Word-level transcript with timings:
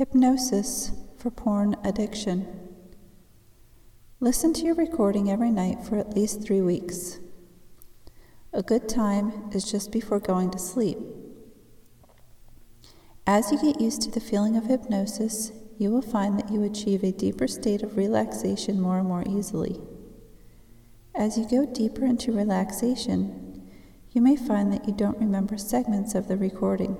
Hypnosis 0.00 0.92
for 1.18 1.30
porn 1.30 1.76
addiction. 1.84 2.48
Listen 4.18 4.54
to 4.54 4.62
your 4.62 4.74
recording 4.74 5.30
every 5.30 5.50
night 5.50 5.84
for 5.84 5.98
at 5.98 6.16
least 6.16 6.42
three 6.42 6.62
weeks. 6.62 7.18
A 8.54 8.62
good 8.62 8.88
time 8.88 9.50
is 9.52 9.70
just 9.70 9.92
before 9.92 10.18
going 10.18 10.50
to 10.52 10.58
sleep. 10.58 10.96
As 13.26 13.52
you 13.52 13.60
get 13.60 13.78
used 13.78 14.00
to 14.00 14.10
the 14.10 14.20
feeling 14.20 14.56
of 14.56 14.64
hypnosis, 14.64 15.52
you 15.76 15.90
will 15.90 16.00
find 16.00 16.38
that 16.38 16.50
you 16.50 16.62
achieve 16.62 17.04
a 17.04 17.12
deeper 17.12 17.46
state 17.46 17.82
of 17.82 17.98
relaxation 17.98 18.80
more 18.80 19.00
and 19.00 19.06
more 19.06 19.24
easily. 19.28 19.78
As 21.14 21.36
you 21.36 21.46
go 21.46 21.66
deeper 21.66 22.06
into 22.06 22.32
relaxation, 22.32 23.68
you 24.12 24.22
may 24.22 24.36
find 24.36 24.72
that 24.72 24.88
you 24.88 24.94
don't 24.94 25.18
remember 25.18 25.58
segments 25.58 26.14
of 26.14 26.26
the 26.26 26.38
recording. 26.38 26.96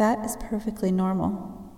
That 0.00 0.24
is 0.24 0.38
perfectly 0.38 0.90
normal. 0.90 1.70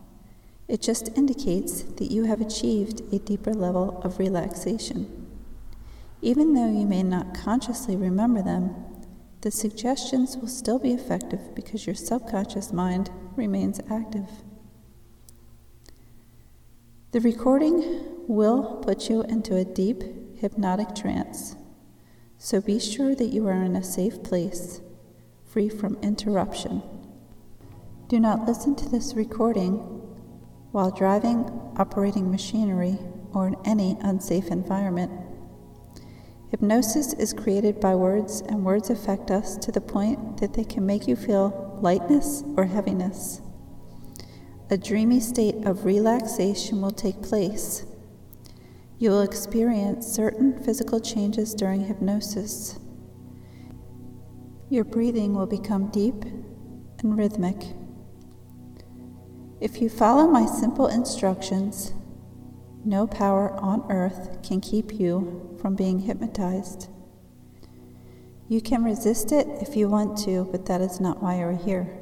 It 0.68 0.80
just 0.80 1.08
indicates 1.18 1.82
that 1.82 2.12
you 2.12 2.22
have 2.22 2.40
achieved 2.40 3.00
a 3.12 3.18
deeper 3.18 3.52
level 3.52 4.00
of 4.04 4.20
relaxation. 4.20 5.26
Even 6.20 6.54
though 6.54 6.70
you 6.70 6.86
may 6.86 7.02
not 7.02 7.34
consciously 7.34 7.96
remember 7.96 8.40
them, 8.40 8.76
the 9.40 9.50
suggestions 9.50 10.36
will 10.36 10.46
still 10.46 10.78
be 10.78 10.92
effective 10.92 11.52
because 11.56 11.84
your 11.84 11.96
subconscious 11.96 12.72
mind 12.72 13.10
remains 13.34 13.80
active. 13.90 14.30
The 17.10 17.18
recording 17.22 18.04
will 18.28 18.76
put 18.84 19.10
you 19.10 19.22
into 19.22 19.56
a 19.56 19.64
deep 19.64 20.04
hypnotic 20.38 20.94
trance, 20.94 21.56
so 22.38 22.60
be 22.60 22.78
sure 22.78 23.16
that 23.16 23.32
you 23.32 23.48
are 23.48 23.64
in 23.64 23.74
a 23.74 23.82
safe 23.82 24.22
place, 24.22 24.80
free 25.44 25.68
from 25.68 25.98
interruption. 26.02 26.84
Do 28.12 28.20
not 28.20 28.46
listen 28.46 28.76
to 28.76 28.90
this 28.90 29.14
recording 29.14 29.76
while 30.70 30.90
driving, 30.90 31.46
operating 31.78 32.30
machinery, 32.30 32.98
or 33.32 33.48
in 33.48 33.56
any 33.64 33.96
unsafe 34.02 34.48
environment. 34.48 35.10
Hypnosis 36.50 37.14
is 37.14 37.32
created 37.32 37.80
by 37.80 37.94
words, 37.94 38.42
and 38.42 38.66
words 38.66 38.90
affect 38.90 39.30
us 39.30 39.56
to 39.56 39.72
the 39.72 39.80
point 39.80 40.42
that 40.42 40.52
they 40.52 40.62
can 40.62 40.84
make 40.84 41.08
you 41.08 41.16
feel 41.16 41.78
lightness 41.80 42.44
or 42.54 42.66
heaviness. 42.66 43.40
A 44.68 44.76
dreamy 44.76 45.18
state 45.18 45.64
of 45.64 45.86
relaxation 45.86 46.82
will 46.82 46.90
take 46.90 47.22
place. 47.22 47.86
You 48.98 49.08
will 49.08 49.22
experience 49.22 50.06
certain 50.06 50.62
physical 50.62 51.00
changes 51.00 51.54
during 51.54 51.86
hypnosis. 51.86 52.78
Your 54.68 54.84
breathing 54.84 55.34
will 55.34 55.46
become 55.46 55.90
deep 55.90 56.24
and 56.98 57.16
rhythmic. 57.16 57.56
If 59.62 59.80
you 59.80 59.88
follow 59.88 60.26
my 60.26 60.44
simple 60.44 60.88
instructions, 60.88 61.92
no 62.84 63.06
power 63.06 63.52
on 63.52 63.86
earth 63.92 64.42
can 64.42 64.60
keep 64.60 64.92
you 64.92 65.56
from 65.62 65.76
being 65.76 66.00
hypnotized. 66.00 66.88
You 68.48 68.60
can 68.60 68.82
resist 68.82 69.30
it 69.30 69.46
if 69.60 69.76
you 69.76 69.88
want 69.88 70.18
to, 70.24 70.48
but 70.50 70.66
that 70.66 70.80
is 70.80 70.98
not 70.98 71.22
why 71.22 71.38
you're 71.38 71.52
here. 71.52 71.96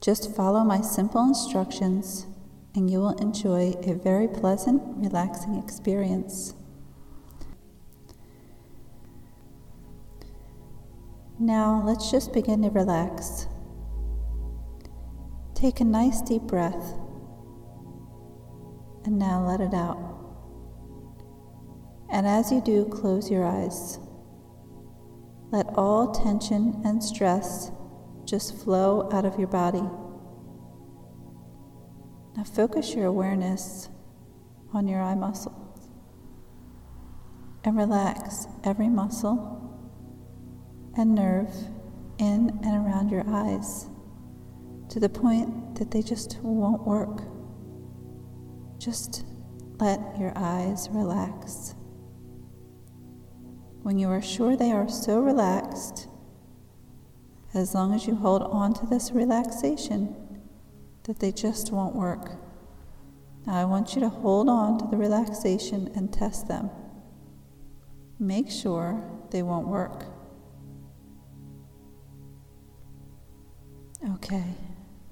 Just 0.00 0.34
follow 0.34 0.64
my 0.64 0.80
simple 0.80 1.22
instructions, 1.22 2.26
and 2.74 2.90
you 2.90 2.98
will 2.98 3.16
enjoy 3.18 3.74
a 3.84 3.94
very 3.94 4.26
pleasant, 4.26 4.82
relaxing 4.96 5.54
experience. 5.56 6.54
Now, 11.38 11.84
let's 11.86 12.10
just 12.10 12.32
begin 12.32 12.62
to 12.62 12.70
relax. 12.70 13.46
Take 15.56 15.80
a 15.80 15.84
nice 15.84 16.20
deep 16.20 16.42
breath 16.42 16.98
and 19.06 19.18
now 19.18 19.42
let 19.48 19.62
it 19.62 19.72
out. 19.72 19.96
And 22.10 22.26
as 22.26 22.52
you 22.52 22.60
do, 22.60 22.84
close 22.84 23.30
your 23.30 23.46
eyes. 23.46 23.98
Let 25.50 25.66
all 25.74 26.12
tension 26.12 26.82
and 26.84 27.02
stress 27.02 27.70
just 28.26 28.54
flow 28.54 29.08
out 29.10 29.24
of 29.24 29.38
your 29.38 29.48
body. 29.48 29.80
Now 32.36 32.44
focus 32.44 32.94
your 32.94 33.06
awareness 33.06 33.88
on 34.74 34.86
your 34.86 35.00
eye 35.00 35.14
muscles 35.14 35.88
and 37.64 37.78
relax 37.78 38.46
every 38.62 38.90
muscle 38.90 39.80
and 40.98 41.14
nerve 41.14 41.48
in 42.18 42.60
and 42.62 42.86
around 42.86 43.10
your 43.10 43.24
eyes 43.26 43.88
to 44.88 45.00
the 45.00 45.08
point 45.08 45.76
that 45.76 45.90
they 45.90 46.02
just 46.02 46.38
won't 46.42 46.86
work. 46.86 47.22
Just 48.78 49.24
let 49.78 50.00
your 50.18 50.32
eyes 50.36 50.88
relax. 50.90 51.74
When 53.82 53.98
you 53.98 54.08
are 54.08 54.22
sure 54.22 54.56
they 54.56 54.72
are 54.72 54.88
so 54.88 55.20
relaxed, 55.20 56.08
as 57.54 57.74
long 57.74 57.94
as 57.94 58.06
you 58.06 58.14
hold 58.14 58.42
on 58.42 58.74
to 58.74 58.86
this 58.86 59.12
relaxation, 59.12 60.14
that 61.04 61.20
they 61.20 61.32
just 61.32 61.72
won't 61.72 61.94
work. 61.94 62.32
Now, 63.46 63.54
I 63.54 63.64
want 63.64 63.94
you 63.94 64.00
to 64.00 64.08
hold 64.08 64.48
on 64.48 64.78
to 64.78 64.86
the 64.86 64.96
relaxation 64.96 65.90
and 65.94 66.12
test 66.12 66.48
them. 66.48 66.68
Make 68.18 68.50
sure 68.50 69.08
they 69.30 69.42
won't 69.42 69.68
work. 69.68 70.04
Okay. 74.14 74.44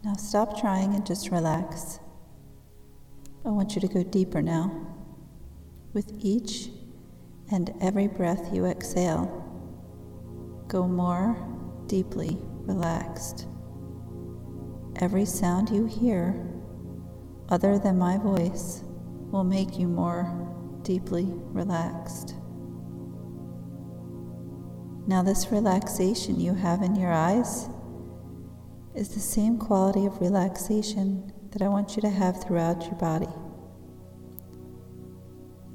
Now 0.05 0.17
stop 0.17 0.61
trying 0.61 0.95
and 0.95 1.07
just 1.07 1.31
relax. 1.31 1.99
I 3.43 3.49
want 3.49 3.75
you 3.75 3.81
to 3.81 3.89
go 3.89 4.03
deeper 4.03 4.43
now. 4.43 4.87
With 5.95 6.13
each 6.21 6.69
and 7.51 7.73
every 7.81 8.09
breath 8.09 8.53
you 8.53 8.67
exhale, 8.67 9.43
go 10.69 10.87
more 10.87 11.39
deeply 11.87 12.37
relaxed. 12.67 13.47
Every 14.97 15.25
sound 15.25 15.71
you 15.71 15.87
hear, 15.87 16.51
other 17.49 17.79
than 17.79 17.97
my 17.97 18.19
voice, 18.19 18.83
will 19.31 19.45
make 19.45 19.79
you 19.79 19.89
more 19.89 20.29
deeply 20.83 21.27
relaxed. 21.31 22.35
Now, 25.07 25.23
this 25.23 25.51
relaxation 25.51 26.39
you 26.39 26.53
have 26.53 26.83
in 26.83 26.95
your 26.95 27.13
eyes 27.13 27.69
is 28.95 29.09
the 29.09 29.21
same 29.21 29.59
quality 29.59 30.07
of 30.07 30.21
relaxation 30.21 31.33
that 31.51 31.63
I 31.63 31.69
want 31.69 31.97
you 31.97 32.03
to 32.03 32.11
have 32.11 32.43
throughout 32.43 32.83
your 32.85 32.95
body. 32.95 33.29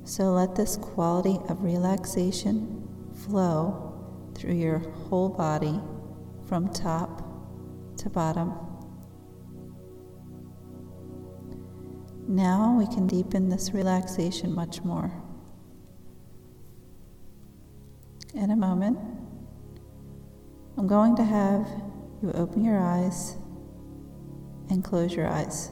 So 0.06 0.31
let 0.31 0.56
this 0.56 0.78
quality 0.78 1.38
of 1.50 1.62
relaxation 1.62 2.88
flow 3.25 4.31
through 4.35 4.56
your 4.56 4.80
whole 4.80 5.30
body 5.30 5.80
from 6.47 6.69
top 6.69 7.22
to 7.97 8.09
bottom. 8.09 8.53
Now 12.28 12.75
we 12.78 12.88
can 12.88 13.06
deepen 13.06 13.50
this 13.50 13.72
relaxation 13.74 14.53
much 14.53 14.81
more. 14.84 15.12
In 18.34 18.51
a 18.51 18.56
moment, 18.56 18.97
I'm 20.78 20.88
going 20.88 21.16
to 21.18 21.24
have 21.24 21.68
you 22.22 22.31
open 22.34 22.63
your 22.63 22.80
eyes 22.80 23.35
and 24.69 24.84
close 24.84 25.16
your 25.16 25.28
eyes. 25.28 25.72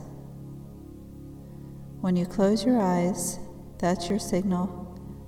When 2.02 2.16
you 2.16 2.26
close 2.26 2.66
your 2.66 2.80
eyes, 2.80 3.40
that's 3.80 4.10
your 4.10 4.20
signal 4.20 4.84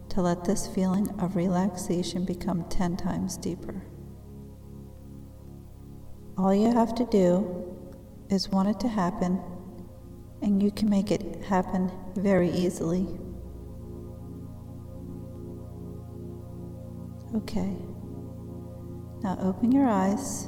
to 0.10 0.22
let 0.22 0.46
this 0.46 0.68
feeling 0.68 1.10
of 1.20 1.36
relaxation 1.36 2.26
become 2.26 2.64
10 2.70 2.98
times 2.98 3.38
deeper. 3.38 3.84
All 6.38 6.54
you 6.54 6.72
have 6.72 6.96
to 6.96 7.06
do 7.06 7.76
is 8.30 8.50
want 8.50 8.70
it 8.70 8.80
to 8.80 8.88
happen, 8.88 9.42
and 10.42 10.64
you 10.64 10.72
can 10.72 10.90
make 10.90 11.12
it 11.12 11.44
happen 11.44 11.92
very 12.16 12.50
easily. 12.50 13.08
Okay. 17.36 17.76
Now 19.22 19.38
open 19.42 19.72
your 19.72 19.86
eyes 19.86 20.48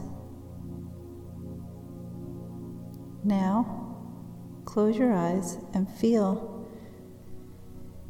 Now, 3.24 3.96
close 4.66 4.98
your 4.98 5.14
eyes 5.14 5.58
and 5.74 5.90
feel 5.90 6.66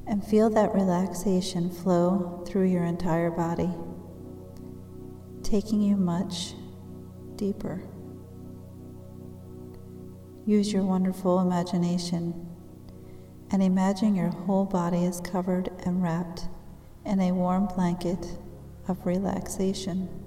and 0.07 0.25
feel 0.25 0.49
that 0.49 0.73
relaxation 0.73 1.69
flow 1.69 2.43
through 2.47 2.65
your 2.65 2.83
entire 2.83 3.31
body, 3.31 3.69
taking 5.43 5.81
you 5.81 5.95
much 5.95 6.53
deeper. 7.35 7.81
Use 10.45 10.73
your 10.73 10.83
wonderful 10.83 11.39
imagination 11.39 12.47
and 13.51 13.61
imagine 13.61 14.15
your 14.15 14.29
whole 14.29 14.65
body 14.65 15.03
is 15.03 15.19
covered 15.21 15.69
and 15.85 16.01
wrapped 16.01 16.47
in 17.05 17.19
a 17.19 17.31
warm 17.31 17.67
blanket 17.67 18.37
of 18.87 19.05
relaxation. 19.05 20.20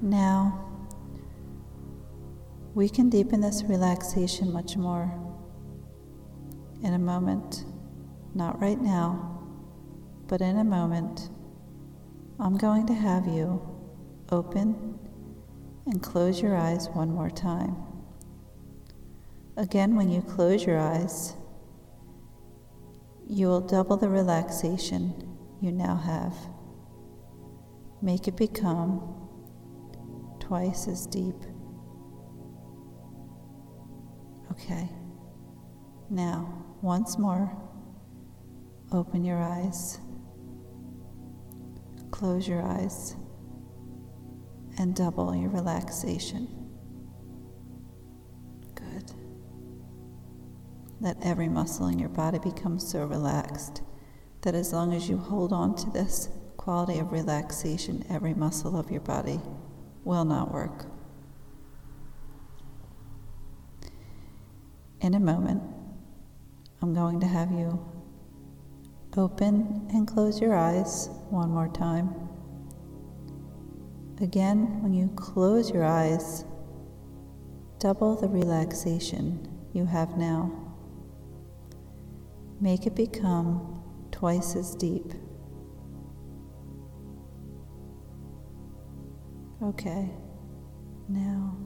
Now, 0.00 0.68
We 2.78 2.88
can 2.88 3.10
deepen 3.10 3.40
this 3.40 3.64
relaxation 3.64 4.52
much 4.52 4.76
more 4.76 5.12
in 6.80 6.94
a 6.94 6.98
moment, 6.98 7.64
not 8.36 8.60
right 8.60 8.80
now, 8.80 9.42
but 10.28 10.40
in 10.40 10.58
a 10.58 10.62
moment. 10.62 11.28
I'm 12.38 12.56
going 12.56 12.86
to 12.86 12.94
have 12.94 13.26
you 13.26 13.60
open 14.30 14.96
and 15.86 16.00
close 16.00 16.40
your 16.40 16.56
eyes 16.56 16.88
one 16.90 17.12
more 17.12 17.30
time. 17.30 17.74
Again, 19.56 19.96
when 19.96 20.08
you 20.08 20.22
close 20.22 20.64
your 20.64 20.78
eyes, 20.78 21.34
you 23.26 23.48
will 23.48 23.60
double 23.60 23.96
the 23.96 24.08
relaxation 24.08 25.36
you 25.60 25.72
now 25.72 25.96
have. 25.96 26.36
Make 28.00 28.28
it 28.28 28.36
become 28.36 29.17
twice 30.48 30.88
as 30.88 31.06
deep. 31.06 31.36
Okay. 34.50 34.88
Now, 36.08 36.64
once 36.80 37.18
more, 37.18 37.54
open 38.90 39.24
your 39.26 39.36
eyes, 39.36 39.98
close 42.10 42.48
your 42.48 42.62
eyes, 42.62 43.14
and 44.78 44.96
double 44.96 45.36
your 45.36 45.50
relaxation. 45.50 46.48
Good. 48.74 49.12
Let 50.98 51.18
every 51.22 51.50
muscle 51.50 51.88
in 51.88 51.98
your 51.98 52.08
body 52.08 52.38
become 52.38 52.78
so 52.78 53.04
relaxed 53.04 53.82
that 54.40 54.54
as 54.54 54.72
long 54.72 54.94
as 54.94 55.10
you 55.10 55.18
hold 55.18 55.52
on 55.52 55.76
to 55.76 55.90
this 55.90 56.30
quality 56.56 56.98
of 57.00 57.12
relaxation, 57.12 58.02
every 58.08 58.32
muscle 58.32 58.78
of 58.78 58.90
your 58.90 59.02
body 59.02 59.42
will 60.08 60.24
not 60.24 60.50
work. 60.50 60.86
In 65.02 65.12
a 65.12 65.20
moment, 65.20 65.62
I'm 66.80 66.94
going 66.94 67.20
to 67.20 67.26
have 67.26 67.52
you 67.52 67.78
open 69.18 69.86
and 69.92 70.08
close 70.08 70.40
your 70.40 70.56
eyes 70.56 71.10
one 71.28 71.50
more 71.50 71.68
time. 71.68 72.14
Again, 74.22 74.82
when 74.82 74.94
you 74.94 75.08
close 75.14 75.70
your 75.70 75.84
eyes, 75.84 76.46
double 77.78 78.16
the 78.16 78.28
relaxation 78.28 79.46
you 79.74 79.84
have 79.84 80.16
now. 80.16 80.50
Make 82.62 82.86
it 82.86 82.96
become 82.96 83.82
twice 84.10 84.56
as 84.56 84.74
deep. 84.74 85.12
Okay, 89.60 90.08
now, 91.08 91.56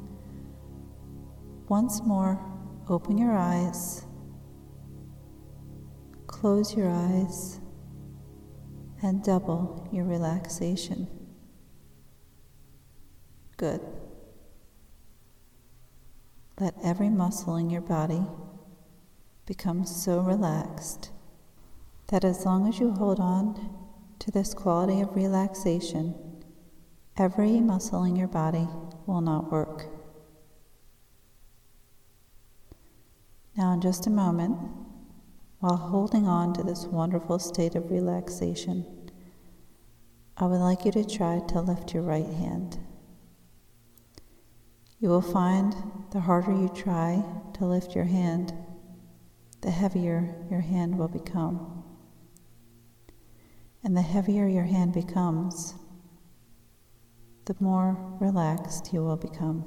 once 1.69 2.01
more, 2.03 2.43
open 2.89 3.19
your 3.19 3.37
eyes, 3.37 4.07
close 6.27 6.75
your 6.75 6.89
eyes, 6.89 7.61
and 9.03 9.23
double 9.23 9.87
your 9.93 10.07
relaxation. 10.07 11.07
Good. 13.59 13.83
Let 16.59 16.75
every 16.83 17.11
muscle 17.11 17.57
in 17.57 17.69
your 17.69 17.83
body 17.83 18.23
become 19.45 19.85
so 19.85 20.21
relaxed 20.21 21.11
that 22.09 22.25
as 22.25 22.47
long 22.47 22.67
as 22.67 22.81
you 22.81 22.93
hold 22.93 23.21
on 23.21 23.77
to 24.21 24.31
this 24.31 24.55
quality 24.55 25.03
of 25.03 25.15
relaxation, 25.15 26.32
Every 27.17 27.61
muscle 27.61 28.05
in 28.05 28.17
your 28.17 28.29
body 28.29 28.67
will 29.07 29.21
not 29.21 29.53
work. 29.53 29.87
Now, 33.55 33.75
in 33.75 33.83
just 33.83 34.07
a 34.07 34.11
moment, 34.11 34.59
while 35.59 35.77
holding 35.77 36.27
on 36.27 36.55
to 36.55 36.63
this 36.63 36.87
wonderful 36.87 37.39
state 37.39 37.75
of 37.75 37.91
relaxation, 37.91 39.11
I 40.39 40.47
would 40.47 40.61
like 40.61 40.87
you 40.87 40.93
to 40.93 41.05
try 41.05 41.41
to 41.49 41.61
lift 41.61 41.93
your 41.93 42.03
right 42.03 42.27
hand. 42.27 42.79
You 44.99 45.11
will 45.11 45.21
find 45.21 45.77
the 46.13 46.21
harder 46.21 46.53
you 46.53 46.71
try 46.75 47.23
to 47.55 47.67
lift 47.67 47.95
your 47.95 48.05
hand, 48.05 48.55
the 49.61 49.71
heavier 49.71 50.35
your 50.51 50.61
hand 50.61 50.99
will 50.99 51.09
become. 51.09 51.85
And 53.85 53.97
the 53.97 54.03
heavier 54.03 54.49
your 54.49 54.65
hand 54.65 54.95
becomes, 54.95 55.75
the 57.45 57.57
more 57.61 58.17
relaxed 58.21 58.93
you 58.93 59.03
will 59.03 59.17
become. 59.17 59.65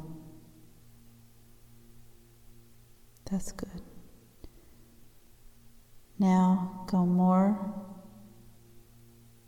That's 3.30 3.52
good. 3.52 3.82
Now 6.18 6.86
go 6.88 7.06
more 7.06 7.74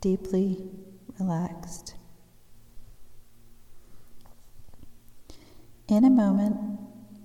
deeply 0.00 0.58
relaxed. 1.18 1.94
In 5.88 6.04
a 6.04 6.10
moment, 6.10 6.56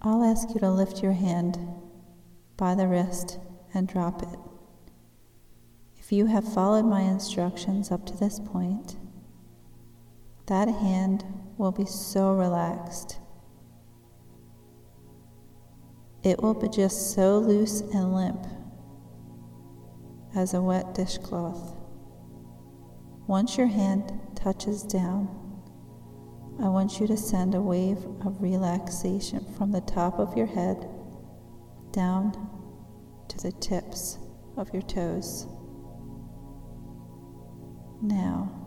I'll 0.01 0.23
ask 0.23 0.49
you 0.53 0.59
to 0.61 0.71
lift 0.71 1.03
your 1.03 1.13
hand 1.13 1.57
by 2.55 2.75
the 2.75 2.87
wrist 2.87 3.39
and 3.73 3.87
drop 3.87 4.23
it. 4.23 4.39
If 5.97 6.11
you 6.11 6.27
have 6.27 6.53
followed 6.53 6.85
my 6.85 7.01
instructions 7.01 7.91
up 7.91 8.05
to 8.05 8.17
this 8.17 8.39
point, 8.39 8.95
that 10.47 10.67
hand 10.67 11.23
will 11.57 11.71
be 11.71 11.85
so 11.85 12.33
relaxed. 12.33 13.19
It 16.23 16.41
will 16.41 16.53
be 16.53 16.69
just 16.69 17.13
so 17.13 17.37
loose 17.37 17.81
and 17.81 18.15
limp 18.15 18.45
as 20.35 20.53
a 20.53 20.61
wet 20.61 20.93
dishcloth. 20.93 21.75
Once 23.27 23.57
your 23.57 23.67
hand 23.67 24.11
touches 24.35 24.83
down, 24.83 25.27
I 26.61 26.67
want 26.67 26.99
you 26.99 27.07
to 27.07 27.17
send 27.17 27.55
a 27.55 27.61
wave 27.61 28.05
of 28.25 28.41
relaxation 28.41 29.45
from 29.57 29.71
the 29.71 29.81
top 29.81 30.19
of 30.19 30.37
your 30.37 30.45
head 30.45 30.87
down 31.91 32.33
to 33.27 33.37
the 33.37 33.51
tips 33.53 34.17
of 34.55 34.71
your 34.73 34.81
toes. 34.83 35.47
Now, 38.01 38.62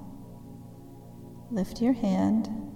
lift 1.50 1.80
your 1.80 1.92
hand 1.92 2.48
and 2.48 2.72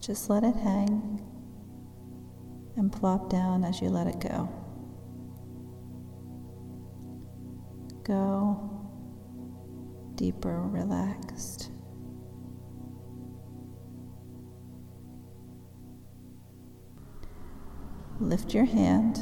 just 0.00 0.30
let 0.30 0.44
it 0.44 0.54
hang 0.54 1.20
and 2.76 2.92
plop 2.92 3.28
down 3.28 3.64
as 3.64 3.80
you 3.80 3.88
let 3.88 4.06
it 4.06 4.20
go. 4.20 4.48
Go 8.04 8.70
deeper, 10.14 10.60
relaxed. 10.62 11.70
Lift 18.20 18.54
your 18.54 18.64
hand, 18.64 19.18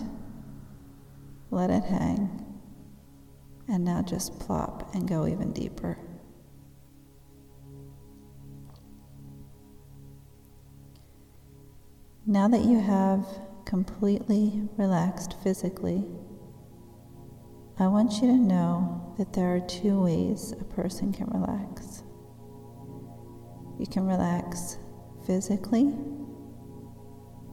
let 1.50 1.70
it 1.70 1.84
hang, 1.84 2.44
and 3.66 3.84
now 3.84 4.02
just 4.02 4.38
plop 4.38 4.94
and 4.94 5.08
go 5.08 5.26
even 5.26 5.52
deeper. 5.52 5.96
Now 12.30 12.46
that 12.46 12.64
you 12.64 12.78
have 12.78 13.26
completely 13.64 14.62
relaxed 14.76 15.34
physically, 15.42 16.04
I 17.76 17.88
want 17.88 18.22
you 18.22 18.28
to 18.28 18.36
know 18.36 19.12
that 19.18 19.32
there 19.32 19.52
are 19.52 19.58
two 19.58 20.00
ways 20.00 20.52
a 20.52 20.62
person 20.62 21.12
can 21.12 21.26
relax. 21.26 22.04
You 23.80 23.86
can 23.86 24.06
relax 24.06 24.78
physically, 25.26 25.92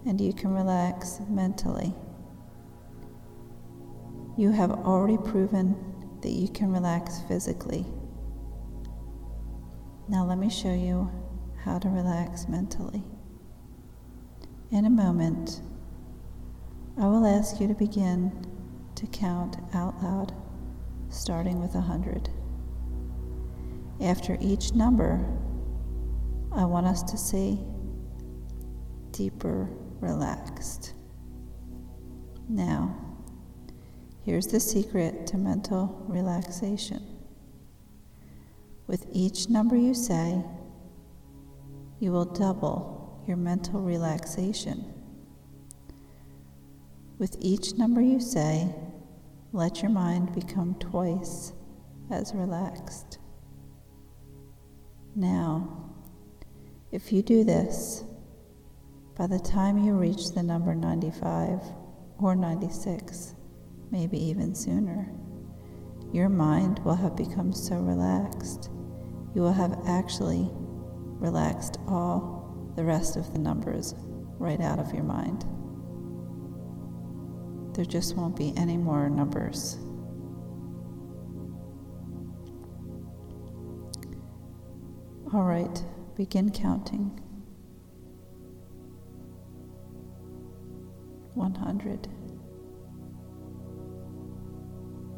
and 0.06 0.22
you 0.22 0.32
can 0.32 0.54
relax 0.54 1.22
mentally. 1.28 1.96
You 4.38 4.52
have 4.52 4.70
already 4.70 5.18
proven 5.18 5.76
that 6.22 6.34
you 6.34 6.50
can 6.50 6.72
relax 6.72 7.22
physically. 7.28 7.84
Now, 10.08 10.24
let 10.24 10.38
me 10.38 10.52
show 10.52 10.76
you 10.76 11.10
how 11.64 11.80
to 11.80 11.90
relax 11.90 12.48
mentally. 12.48 13.02
In 14.70 14.84
a 14.84 14.90
moment, 14.90 15.62
I 17.00 17.06
will 17.08 17.26
ask 17.26 17.62
you 17.62 17.70
to 17.70 17.74
begin 17.74 18.34
to 18.96 19.08
count 19.08 19.56
out 19.74 20.04
loud, 20.04 20.34
starting 21.08 21.62
with 21.62 21.74
a 21.76 21.80
hundred. 21.80 22.30
After 24.02 24.38
each 24.42 24.74
number, 24.74 25.26
I 26.52 26.66
want 26.66 26.86
us 26.86 27.02
to 27.04 27.18
say 27.18 27.58
deeper, 29.12 29.70
relaxed. 30.02 30.96
Now, 32.50 32.94
here's 34.24 34.48
the 34.48 34.60
secret 34.60 35.28
to 35.28 35.38
mental 35.38 36.04
relaxation. 36.10 37.02
With 38.86 39.06
each 39.14 39.48
number 39.48 39.78
you 39.78 39.94
say, 39.94 40.44
you 42.02 42.12
will 42.12 42.26
double 42.26 42.97
your 43.28 43.38
mental 43.38 43.82
relaxation. 43.82 44.94
With 47.18 47.36
each 47.40 47.74
number 47.74 48.02
you 48.02 48.20
say, 48.20 48.74
let 49.52 49.82
your 49.82 49.92
mind 49.92 50.34
become 50.36 50.76
twice 50.76 51.54
as 52.12 52.34
relaxed. 52.34 53.18
Now, 55.16 55.94
if 56.92 57.12
you 57.12 57.22
do 57.22 57.44
this, 57.44 58.04
by 59.18 59.26
the 59.26 59.40
time 59.40 59.80
you 59.80 59.94
reach 59.94 60.32
the 60.32 60.44
number 60.44 60.76
95 60.76 61.60
or 62.20 62.36
96, 62.36 63.34
maybe 63.90 64.24
even 64.24 64.54
sooner, 64.54 65.12
your 66.14 66.30
mind 66.30 66.80
will 66.86 66.96
have 66.96 67.16
become 67.16 67.52
so 67.52 67.76
relaxed, 67.78 68.70
you 69.34 69.42
will 69.42 69.54
have 69.54 69.78
actually 69.88 70.50
relaxed 71.20 71.78
all 71.88 72.37
the 72.78 72.86
rest 72.86 73.16
of 73.16 73.34
the 73.34 73.40
numbers 73.40 73.96
right 74.38 74.62
out 74.62 74.78
of 74.78 74.94
your 74.94 75.04
mind. 75.04 75.44
There 77.76 77.84
just 77.84 78.16
won't 78.16 78.36
be 78.36 78.54
any 78.56 78.78
more 78.78 79.10
numbers. 79.10 79.80
All 85.34 85.44
right, 85.44 85.84
begin 86.16 86.52
counting. 86.52 87.20
100. 91.34 92.08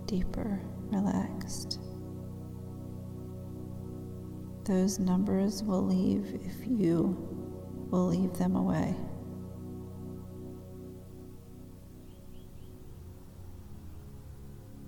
Deeper, 0.05 0.61
relaxed. 0.85 1.81
Those 4.63 4.97
numbers 4.97 5.61
will 5.61 5.85
leave 5.85 6.39
if 6.45 6.65
you 6.65 7.38
will 7.89 8.07
leave 8.07 8.37
them 8.37 8.55
away. 8.55 8.95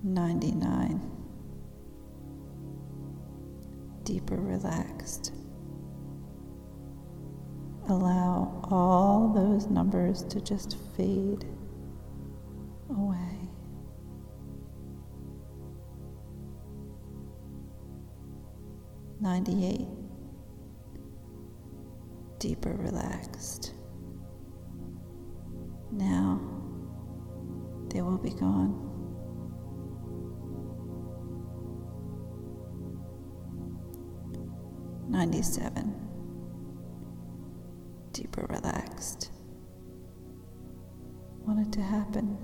Ninety-nine. 0.03 0.99
Deeper 4.03 4.35
relaxed. 4.35 5.33
Allow 7.89 8.61
all 8.63 9.31
those 9.33 9.67
numbers 9.67 10.23
to 10.25 10.41
just 10.41 10.77
fade 10.95 11.45
away. 12.89 13.17
98. 19.19 20.00
Deeper 22.41 22.73
relaxed. 22.73 23.75
Now 25.91 26.41
they 27.89 28.01
will 28.01 28.17
be 28.17 28.31
gone. 28.31 28.89
Ninety-seven. 35.07 35.93
Deeper 38.11 38.47
relaxed. 38.49 39.29
Want 41.45 41.59
it 41.67 41.71
to 41.73 41.81
happen. 41.81 42.39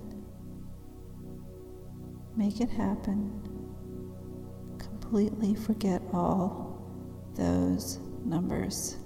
Make 2.35 2.61
it 2.61 2.69
happen. 2.69 3.31
Completely 4.77 5.55
forget 5.55 6.03
all 6.13 6.87
those 7.33 7.97
numbers. 8.23 8.97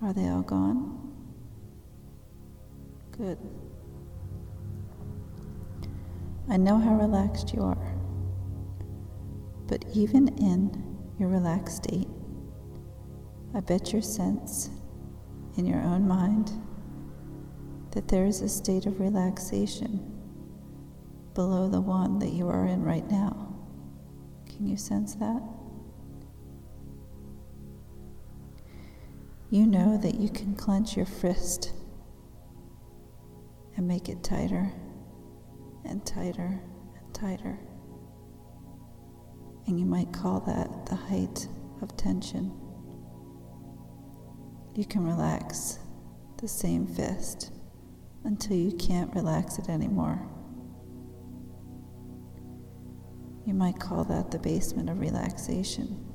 Are 0.00 0.12
they 0.12 0.28
all 0.28 0.42
gone? 0.42 1.12
Good. 3.10 3.38
I 6.48 6.56
know 6.56 6.78
how 6.78 6.94
relaxed 6.94 7.52
you 7.52 7.62
are. 7.62 7.94
But 9.66 9.84
even 9.92 10.28
in 10.38 10.98
your 11.18 11.28
relaxed 11.28 11.84
state, 11.84 12.08
I 13.54 13.60
bet 13.60 13.92
your 13.92 14.02
sense 14.02 14.70
in 15.56 15.66
your 15.66 15.82
own 15.82 16.06
mind 16.06 16.52
that 17.90 18.08
there 18.08 18.24
is 18.24 18.40
a 18.40 18.48
state 18.48 18.86
of 18.86 19.00
relaxation 19.00 20.14
below 21.34 21.68
the 21.68 21.80
one 21.80 22.18
that 22.20 22.32
you 22.32 22.48
are 22.48 22.66
in 22.66 22.82
right 22.82 23.08
now. 23.10 23.54
Can 24.46 24.66
you 24.66 24.76
sense 24.76 25.14
that? 25.16 25.42
You 29.50 29.66
know 29.66 29.96
that 29.96 30.16
you 30.16 30.28
can 30.28 30.54
clench 30.54 30.94
your 30.94 31.06
fist 31.06 31.72
and 33.76 33.88
make 33.88 34.10
it 34.10 34.22
tighter 34.22 34.70
and 35.86 36.04
tighter 36.04 36.60
and 37.00 37.14
tighter. 37.14 37.58
And 39.66 39.80
you 39.80 39.86
might 39.86 40.12
call 40.12 40.40
that 40.40 40.86
the 40.86 40.96
height 40.96 41.48
of 41.80 41.96
tension. 41.96 42.52
You 44.74 44.84
can 44.84 45.06
relax 45.06 45.78
the 46.36 46.48
same 46.48 46.86
fist 46.86 47.50
until 48.24 48.56
you 48.56 48.72
can't 48.72 49.14
relax 49.14 49.58
it 49.58 49.70
anymore. 49.70 50.20
You 53.46 53.54
might 53.54 53.80
call 53.80 54.04
that 54.04 54.30
the 54.30 54.38
basement 54.38 54.90
of 54.90 55.00
relaxation. 55.00 56.07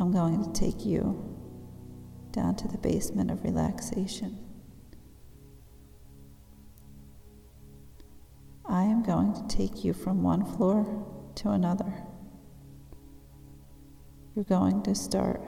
I'm 0.00 0.10
going 0.10 0.42
to 0.42 0.58
take 0.58 0.86
you 0.86 1.36
down 2.32 2.56
to 2.56 2.68
the 2.68 2.78
basement 2.78 3.30
of 3.30 3.44
relaxation. 3.44 4.38
I 8.64 8.84
am 8.84 9.02
going 9.02 9.34
to 9.34 9.46
take 9.54 9.84
you 9.84 9.92
from 9.92 10.22
one 10.22 10.44
floor 10.56 10.86
to 11.34 11.50
another. 11.50 11.92
You're 14.34 14.46
going 14.46 14.82
to 14.84 14.94
start 14.94 15.42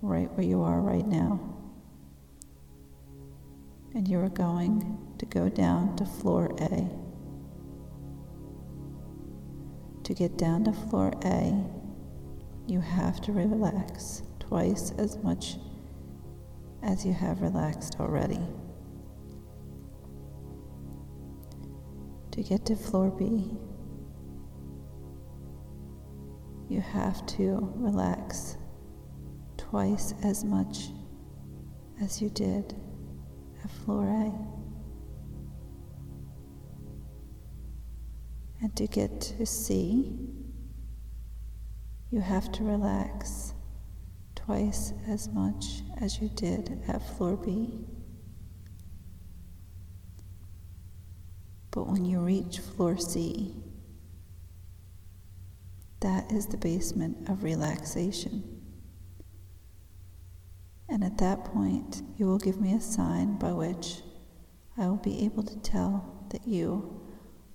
right 0.00 0.32
where 0.32 0.46
you 0.46 0.62
are 0.62 0.80
right 0.80 1.06
now. 1.06 1.38
And 3.94 4.08
you 4.08 4.18
are 4.20 4.30
going 4.30 4.98
to 5.18 5.26
go 5.26 5.50
down 5.50 5.96
to 5.96 6.06
floor 6.06 6.56
A. 6.60 6.88
To 10.04 10.14
get 10.14 10.38
down 10.38 10.64
to 10.64 10.72
floor 10.72 11.12
A, 11.24 11.79
you 12.70 12.80
have 12.80 13.20
to 13.20 13.32
relax 13.32 14.22
twice 14.38 14.92
as 14.96 15.18
much 15.18 15.56
as 16.82 17.04
you 17.04 17.12
have 17.12 17.42
relaxed 17.42 17.96
already. 17.98 18.40
To 22.30 22.42
get 22.42 22.64
to 22.66 22.76
floor 22.76 23.10
B, 23.10 23.50
you 26.68 26.80
have 26.80 27.26
to 27.26 27.72
relax 27.74 28.56
twice 29.56 30.14
as 30.22 30.44
much 30.44 30.90
as 32.00 32.22
you 32.22 32.30
did 32.30 32.74
at 33.64 33.70
floor 33.70 34.06
A. 34.06 34.32
And 38.62 38.76
to 38.76 38.86
get 38.86 39.20
to 39.22 39.44
C, 39.44 40.12
you 42.10 42.20
have 42.20 42.50
to 42.52 42.64
relax 42.64 43.54
twice 44.34 44.92
as 45.06 45.28
much 45.28 45.82
as 46.00 46.20
you 46.20 46.28
did 46.28 46.82
at 46.88 47.00
floor 47.16 47.36
B. 47.36 47.84
But 51.70 51.86
when 51.86 52.04
you 52.04 52.18
reach 52.18 52.58
floor 52.58 52.98
C, 52.98 53.54
that 56.00 56.32
is 56.32 56.46
the 56.46 56.56
basement 56.56 57.28
of 57.28 57.44
relaxation. 57.44 58.60
And 60.88 61.04
at 61.04 61.18
that 61.18 61.44
point, 61.44 62.02
you 62.16 62.26
will 62.26 62.38
give 62.38 62.60
me 62.60 62.74
a 62.74 62.80
sign 62.80 63.38
by 63.38 63.52
which 63.52 64.02
I 64.76 64.88
will 64.88 64.96
be 64.96 65.24
able 65.24 65.44
to 65.44 65.56
tell 65.60 66.26
that 66.30 66.48
you 66.48 67.00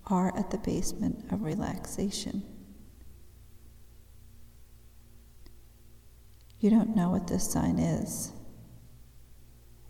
are 0.06 0.34
at 0.38 0.50
the 0.50 0.58
basement 0.58 1.30
of 1.30 1.42
relaxation. 1.42 2.55
You 6.58 6.70
don't 6.70 6.96
know 6.96 7.10
what 7.10 7.26
this 7.26 7.50
sign 7.50 7.78
is, 7.78 8.32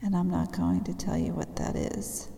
and 0.03 0.17
I'm 0.17 0.29
not 0.29 0.53
going 0.53 0.83
to 0.85 0.95
tell 0.95 1.17
you 1.17 1.33
what 1.33 1.57
that 1.57 1.77
is. 1.77 2.29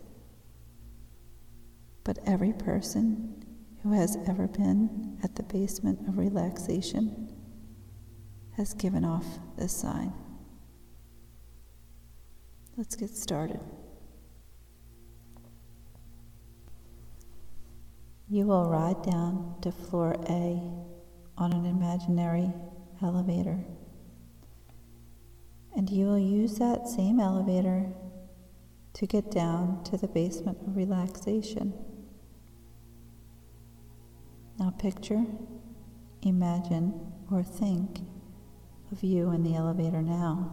But 2.04 2.18
every 2.26 2.52
person 2.52 3.44
who 3.82 3.92
has 3.92 4.18
ever 4.26 4.46
been 4.46 5.18
at 5.22 5.34
the 5.36 5.42
basement 5.42 6.06
of 6.08 6.18
relaxation 6.18 7.34
has 8.56 8.74
given 8.74 9.04
off 9.04 9.24
this 9.56 9.72
sign. 9.72 10.12
Let's 12.76 12.96
get 12.96 13.10
started. 13.10 13.60
You 18.28 18.46
will 18.46 18.68
ride 18.68 19.02
down 19.02 19.54
to 19.62 19.72
floor 19.72 20.14
A 20.28 20.60
on 21.38 21.52
an 21.52 21.64
imaginary 21.64 22.52
elevator. 23.02 23.64
And 25.78 25.88
you 25.88 26.06
will 26.06 26.18
use 26.18 26.58
that 26.58 26.88
same 26.88 27.20
elevator 27.20 27.86
to 28.94 29.06
get 29.06 29.30
down 29.30 29.84
to 29.84 29.96
the 29.96 30.08
basement 30.08 30.58
of 30.66 30.76
relaxation. 30.76 31.72
Now 34.58 34.70
picture, 34.70 35.24
imagine, 36.22 37.12
or 37.30 37.44
think 37.44 38.00
of 38.90 39.04
you 39.04 39.30
in 39.30 39.44
the 39.44 39.54
elevator 39.54 40.02
now. 40.02 40.52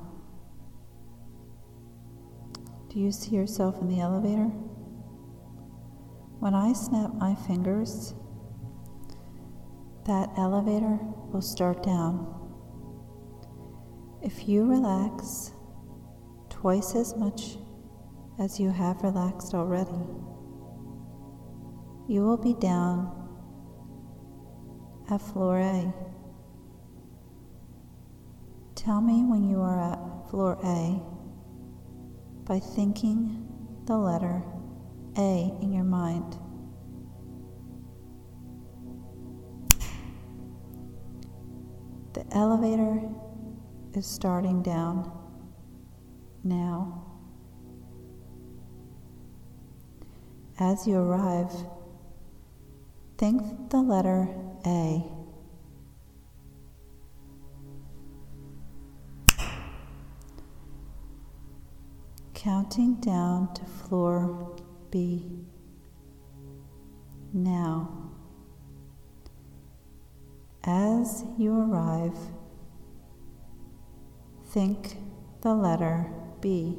Do 2.90 3.00
you 3.00 3.12
see 3.12 3.36
yourself 3.36 3.82
in 3.82 3.90
the 3.90 4.02
elevator? 4.02 4.52
When 6.40 6.54
I 6.54 6.74
snap 6.74 7.16
my 7.16 7.34
fingers, 7.34 8.14
that 10.06 10.30
elevator 10.38 11.00
will 11.32 11.42
start 11.42 11.82
down. 11.82 12.35
If 14.26 14.50
you 14.50 14.66
relax 14.66 15.52
twice 16.50 16.96
as 16.96 17.16
much 17.16 17.58
as 18.40 18.60
you 18.60 18.72
have 18.72 19.04
relaxed 19.04 19.54
already, 19.54 19.92
you 22.08 22.24
will 22.24 22.36
be 22.36 22.56
down 22.56 23.12
at 25.12 25.22
floor 25.22 25.60
A. 25.60 25.94
Tell 28.74 29.00
me 29.00 29.24
when 29.26 29.48
you 29.48 29.62
are 29.62 29.94
at 29.94 30.32
floor 30.32 30.58
A 30.64 31.00
by 32.46 32.58
thinking 32.58 33.48
the 33.86 33.96
letter 33.96 34.42
A 35.20 35.54
in 35.62 35.72
your 35.72 35.84
mind. 35.84 36.36
The 42.14 42.26
elevator 42.36 43.08
is 43.98 44.06
starting 44.06 44.62
down 44.62 45.12
now. 46.44 47.04
As 50.60 50.88
you 50.88 50.98
arrive, 50.98 51.52
think 53.18 53.70
the 53.70 53.82
letter 53.82 54.30
A. 54.66 55.04
Counting 62.34 62.96
down 62.96 63.54
to 63.54 63.66
floor 63.66 64.56
B. 64.92 65.26
Now, 67.34 68.12
as 70.64 71.26
you 71.38 71.60
arrive, 71.60 72.18
think 74.56 74.96
the 75.42 75.54
letter 75.54 76.10
B. 76.40 76.78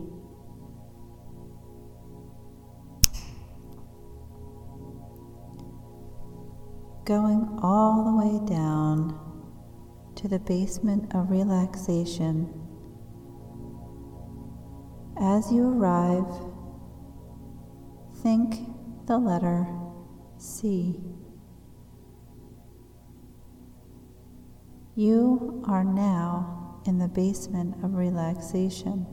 going 7.05 7.47
all 7.63 8.03
the 8.03 8.17
way 8.17 8.45
down 8.47 9.17
to 10.17 10.27
the 10.27 10.39
basement 10.39 11.15
of 11.15 11.31
relaxation. 11.31 12.49
As 15.21 15.53
you 15.53 15.69
arrive, 15.69 16.27
think 18.23 18.57
the 19.07 19.19
letter 19.19 19.69
C. 20.39 20.99
You 24.97 25.63
are 25.69 25.85
now 25.85 26.56
in 26.87 26.99
the 26.99 27.09
basement 27.09 27.75
of 27.83 27.95
relaxation. 27.95 29.07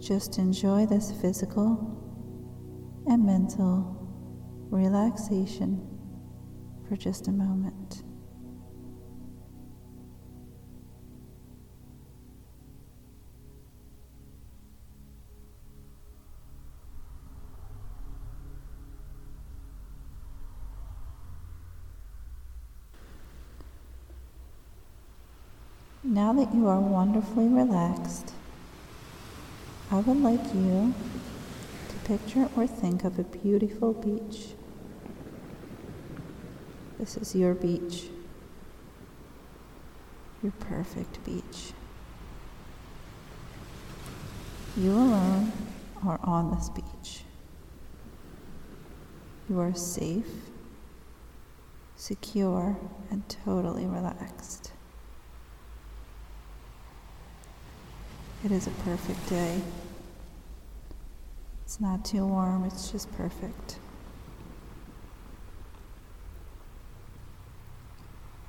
Just 0.00 0.38
enjoy 0.38 0.86
this 0.86 1.12
physical 1.20 2.00
and 3.06 3.24
mental 3.24 3.96
relaxation 4.70 5.80
for 6.88 6.96
just 6.96 7.28
a 7.28 7.32
moment. 7.32 8.03
That 26.36 26.54
you 26.54 26.66
are 26.68 26.80
wonderfully 26.80 27.48
relaxed, 27.48 28.32
I 29.90 29.96
would 30.00 30.20
like 30.20 30.54
you 30.54 30.94
to 31.88 31.96
picture 32.04 32.48
or 32.56 32.66
think 32.66 33.04
of 33.04 33.18
a 33.18 33.24
beautiful 33.24 33.92
beach. 33.92 34.54
This 36.98 37.16
is 37.16 37.34
your 37.34 37.54
beach, 37.54 38.04
your 40.42 40.52
perfect 40.52 41.24
beach. 41.24 41.72
You 44.76 44.92
alone 44.92 45.52
are 46.04 46.18
on 46.24 46.54
this 46.54 46.68
beach. 46.70 47.22
You 49.48 49.60
are 49.60 49.74
safe, 49.74 50.50
secure, 51.94 52.76
and 53.10 53.28
totally 53.28 53.86
relaxed. 53.86 54.72
It 58.44 58.52
is 58.52 58.66
a 58.66 58.70
perfect 58.70 59.26
day. 59.30 59.58
It's 61.64 61.80
not 61.80 62.04
too 62.04 62.26
warm, 62.26 62.64
it's 62.64 62.92
just 62.92 63.10
perfect. 63.16 63.78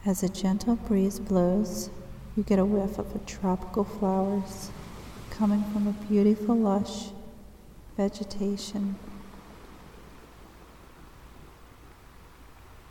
As 0.05 0.21
a 0.21 0.27
gentle 0.27 0.75
breeze 0.75 1.17
blows, 1.17 1.89
you 2.36 2.43
get 2.43 2.60
a 2.60 2.65
whiff 2.65 2.99
of 2.99 3.13
the 3.13 3.19
tropical 3.19 3.86
flowers 3.86 4.69
coming 5.29 5.63
from 5.71 5.88
a 5.88 5.93
beautiful, 6.08 6.58
lush 6.58 7.12
vegetation. 7.95 8.97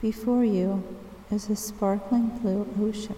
Before 0.00 0.42
you 0.42 0.82
is 1.30 1.50
a 1.50 1.56
sparkling 1.56 2.28
blue 2.38 2.66
ocean. 2.80 3.16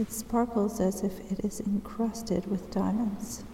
It 0.00 0.10
sparkles 0.10 0.80
as 0.80 1.02
if 1.02 1.20
it 1.30 1.44
is 1.44 1.60
encrusted 1.60 2.50
with 2.50 2.70
diamonds. 2.70 3.44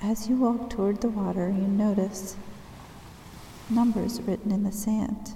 As 0.00 0.28
you 0.28 0.36
walk 0.36 0.70
toward 0.70 1.00
the 1.00 1.08
water, 1.08 1.48
you 1.48 1.66
notice 1.66 2.36
numbers 3.68 4.22
written 4.22 4.52
in 4.52 4.62
the 4.62 4.70
sand. 4.70 5.34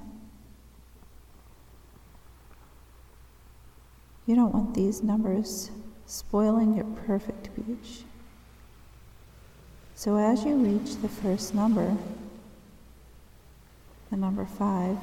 You 4.25 4.37
don't 4.37 4.55
want 4.55 4.75
these 4.75 5.03
numbers 5.03 5.72
spoiling 6.07 6.77
your 6.77 6.85
perfect 6.85 7.48
beach. 7.57 8.05
So 9.96 10.16
as 10.16 10.44
you 10.44 10.55
reach 10.55 10.94
the 11.03 11.09
first 11.09 11.57
number, 11.57 11.96
the 14.12 14.16
number 14.16 14.46
five, 14.46 14.98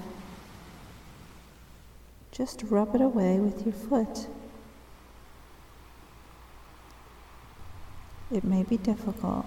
just 2.39 2.63
rub 2.69 2.95
it 2.95 3.01
away 3.01 3.37
with 3.37 3.65
your 3.65 3.73
foot. 3.73 4.27
It 8.31 8.45
may 8.45 8.63
be 8.63 8.77
difficult, 8.77 9.45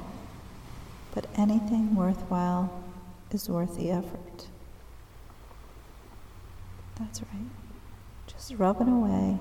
but 1.15 1.25
anything 1.35 1.97
worthwhile 1.97 2.85
is 3.31 3.49
worth 3.49 3.79
the 3.79 3.91
effort. 3.91 4.47
That's 6.99 7.23
right. 7.23 7.49
Just 8.27 8.53
rub 8.59 8.83
it 8.83 8.89
away 8.89 9.39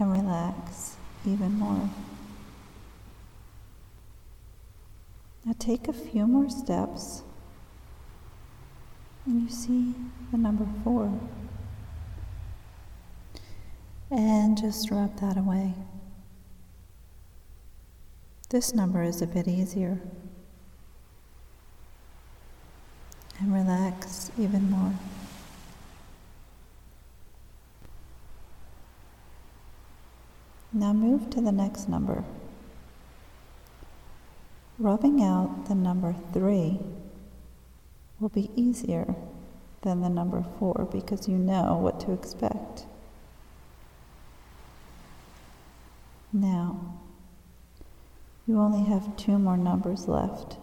and 0.00 0.12
relax 0.12 0.96
even 1.24 1.52
more. 1.52 1.88
Now 5.44 5.54
take 5.60 5.86
a 5.86 5.92
few 5.92 6.26
more 6.26 6.50
steps 6.50 7.22
and 9.26 9.42
you 9.42 9.48
see 9.48 9.94
the 10.32 10.38
number 10.38 10.66
four. 10.82 11.12
And 14.10 14.58
just 14.58 14.90
rub 14.90 15.18
that 15.20 15.36
away. 15.36 15.74
This 18.48 18.74
number 18.74 19.02
is 19.02 19.22
a 19.22 19.26
bit 19.26 19.46
easier. 19.46 20.00
and 23.40 23.54
relax 23.54 24.30
even 24.38 24.70
more. 24.70 24.92
Now 30.72 30.92
move 30.92 31.30
to 31.30 31.40
the 31.40 31.50
next 31.50 31.88
number. 31.88 32.22
Rubbing 34.78 35.22
out 35.22 35.66
the 35.66 35.74
number 35.74 36.14
three 36.32 36.78
will 38.20 38.28
be 38.28 38.50
easier 38.54 39.14
than 39.82 40.00
the 40.00 40.08
number 40.08 40.44
four 40.58 40.88
because 40.92 41.26
you 41.26 41.36
know 41.36 41.78
what 41.82 41.98
to 42.00 42.12
expect. 42.12 42.86
Now, 46.32 46.94
you 48.46 48.58
only 48.60 48.88
have 48.88 49.16
two 49.16 49.38
more 49.38 49.56
numbers 49.56 50.06
left. 50.08 50.56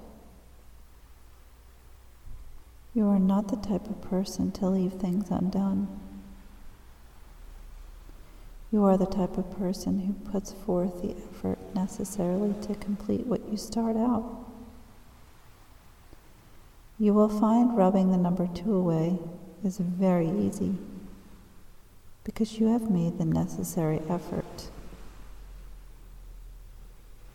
You 2.94 3.08
are 3.08 3.20
not 3.20 3.50
the 3.50 3.58
type 3.58 3.88
of 3.88 4.02
person 4.02 4.52
to 4.54 4.68
leave 4.68 4.94
things 4.94 5.30
undone. 5.30 5.88
You 8.72 8.84
are 8.86 8.98
the 8.98 9.06
type 9.06 9.38
of 9.38 9.58
person 9.58 10.00
who 10.00 10.32
puts 10.32 10.52
forth 10.52 11.02
the 11.02 11.12
effort 11.12 11.60
necessarily 11.74 12.54
to 12.64 12.76
complete 12.76 13.26
what 13.26 13.48
you 13.50 13.56
start 13.56 13.96
out. 13.96 14.46
You 17.00 17.14
will 17.14 17.30
find 17.30 17.78
rubbing 17.78 18.12
the 18.12 18.18
number 18.18 18.48
two 18.48 18.74
away 18.74 19.20
is 19.64 19.78
very 19.78 20.30
easy 20.30 20.76
because 22.24 22.60
you 22.60 22.68
have 22.68 22.90
made 22.90 23.18
the 23.18 23.26
necessary 23.26 24.02
effort. 24.10 24.70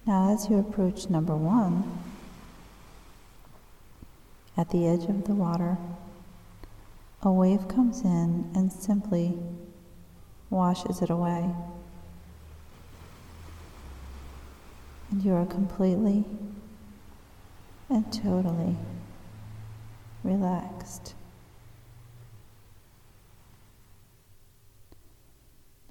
Now, 0.05 0.35
as 0.35 0.51
you 0.51 0.59
approach 0.59 1.09
number 1.09 1.37
one, 1.37 2.01
at 4.57 4.71
the 4.71 4.87
edge 4.87 5.05
of 5.05 5.25
the 5.25 5.35
water, 5.35 5.79
a 7.23 7.31
wave 7.31 7.69
comes 7.69 8.03
in 8.03 8.51
and 8.53 8.73
simply 8.73 9.39
washes 10.51 11.03
it 11.03 11.09
away. 11.09 11.49
And 15.11 15.25
you 15.25 15.35
are 15.35 15.47
completely 15.47 16.25
and 17.89 18.13
totally 18.13 18.77
relaxed. 20.25 21.15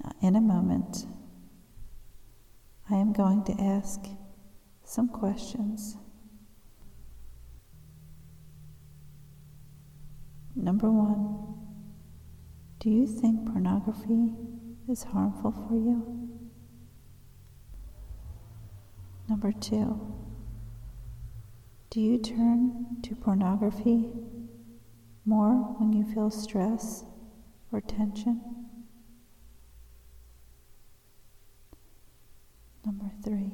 Now, 0.04 0.12
in 0.20 0.36
a 0.36 0.40
moment, 0.40 1.06
I 2.92 2.96
am 2.96 3.14
going 3.14 3.42
to 3.44 3.52
ask 3.58 4.04
some 4.84 5.08
questions. 5.08 5.96
Number 10.54 10.90
one, 10.90 11.54
do 12.80 12.90
you 12.90 13.06
think 13.06 13.50
pornography 13.50 14.34
is 14.90 15.04
harmful 15.04 15.52
for 15.52 15.74
you? 15.74 16.28
Number 19.26 19.52
two, 19.52 19.98
do 21.88 21.98
you 21.98 22.18
turn 22.18 22.98
to 23.04 23.14
pornography 23.14 24.10
more 25.24 25.54
when 25.78 25.94
you 25.94 26.04
feel 26.12 26.30
stress 26.30 27.04
or 27.72 27.80
tension? 27.80 28.61
Number 32.84 33.10
three, 33.22 33.52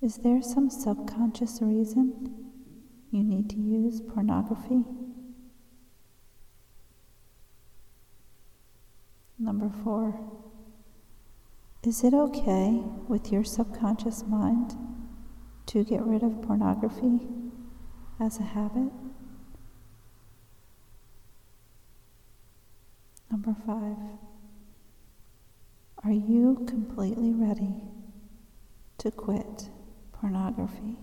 is 0.00 0.18
there 0.18 0.40
some 0.40 0.70
subconscious 0.70 1.60
reason 1.60 2.52
you 3.10 3.24
need 3.24 3.50
to 3.50 3.56
use 3.56 4.00
pornography? 4.00 4.84
Number 9.38 9.70
four, 9.82 10.18
is 11.82 12.02
it 12.02 12.14
okay 12.14 12.82
with 13.08 13.30
your 13.30 13.44
subconscious 13.44 14.24
mind 14.26 14.74
to 15.66 15.84
get 15.84 16.02
rid 16.02 16.22
of 16.22 16.42
pornography 16.42 17.20
as 18.20 18.38
a 18.38 18.42
habit? 18.42 18.92
Number 23.30 23.54
five, 23.66 23.96
are 26.04 26.12
you 26.12 26.64
completely 26.66 27.32
ready 27.32 27.82
to 28.98 29.10
quit 29.10 29.70
pornography? 30.12 30.96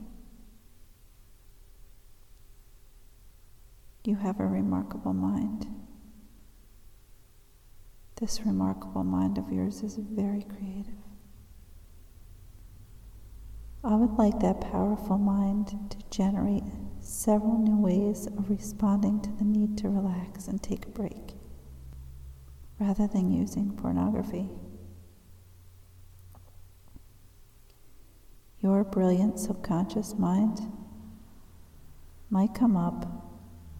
You 4.06 4.16
have 4.16 4.40
a 4.40 4.46
remarkable 4.46 5.14
mind. 5.14 5.68
This 8.20 8.42
remarkable 8.46 9.04
mind 9.04 9.38
of 9.38 9.52
yours 9.52 9.82
is 9.82 9.96
very 9.98 10.44
creative. 10.44 10.94
I 13.84 13.96
would 13.96 14.18
like 14.18 14.40
that 14.40 14.62
powerful 14.62 15.18
mind 15.18 15.68
to 15.90 15.98
generate 16.10 16.64
several 17.02 17.58
new 17.58 17.78
ways 17.78 18.28
of 18.28 18.50
responding 18.50 19.20
to 19.22 19.30
the 19.32 19.44
need 19.44 19.78
to 19.80 19.90
relax 19.90 20.48
and 20.48 20.64
take 20.64 20.86
a 20.86 20.90
break, 20.90 21.36
rather 22.80 23.08
than 23.08 23.30
using 23.30 23.72
pornography. 23.72 24.50
Your 28.64 28.86
brilliant 28.86 29.38
subconscious 29.38 30.16
mind 30.18 30.58
might 32.30 32.56
come 32.56 32.78
up 32.78 33.06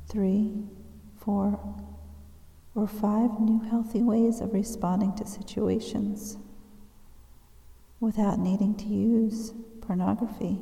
three, 0.10 0.52
four, 1.16 1.58
or 2.76 2.86
five 2.86 3.40
new 3.40 3.62
healthy 3.70 4.04
ways 4.04 4.42
of 4.42 4.54
responding 4.54 5.16
to 5.16 5.26
situations 5.26 6.38
without 8.02 8.38
needing 8.38 8.76
to 8.76 8.88
use 8.88 9.54
pornography. 9.82 10.60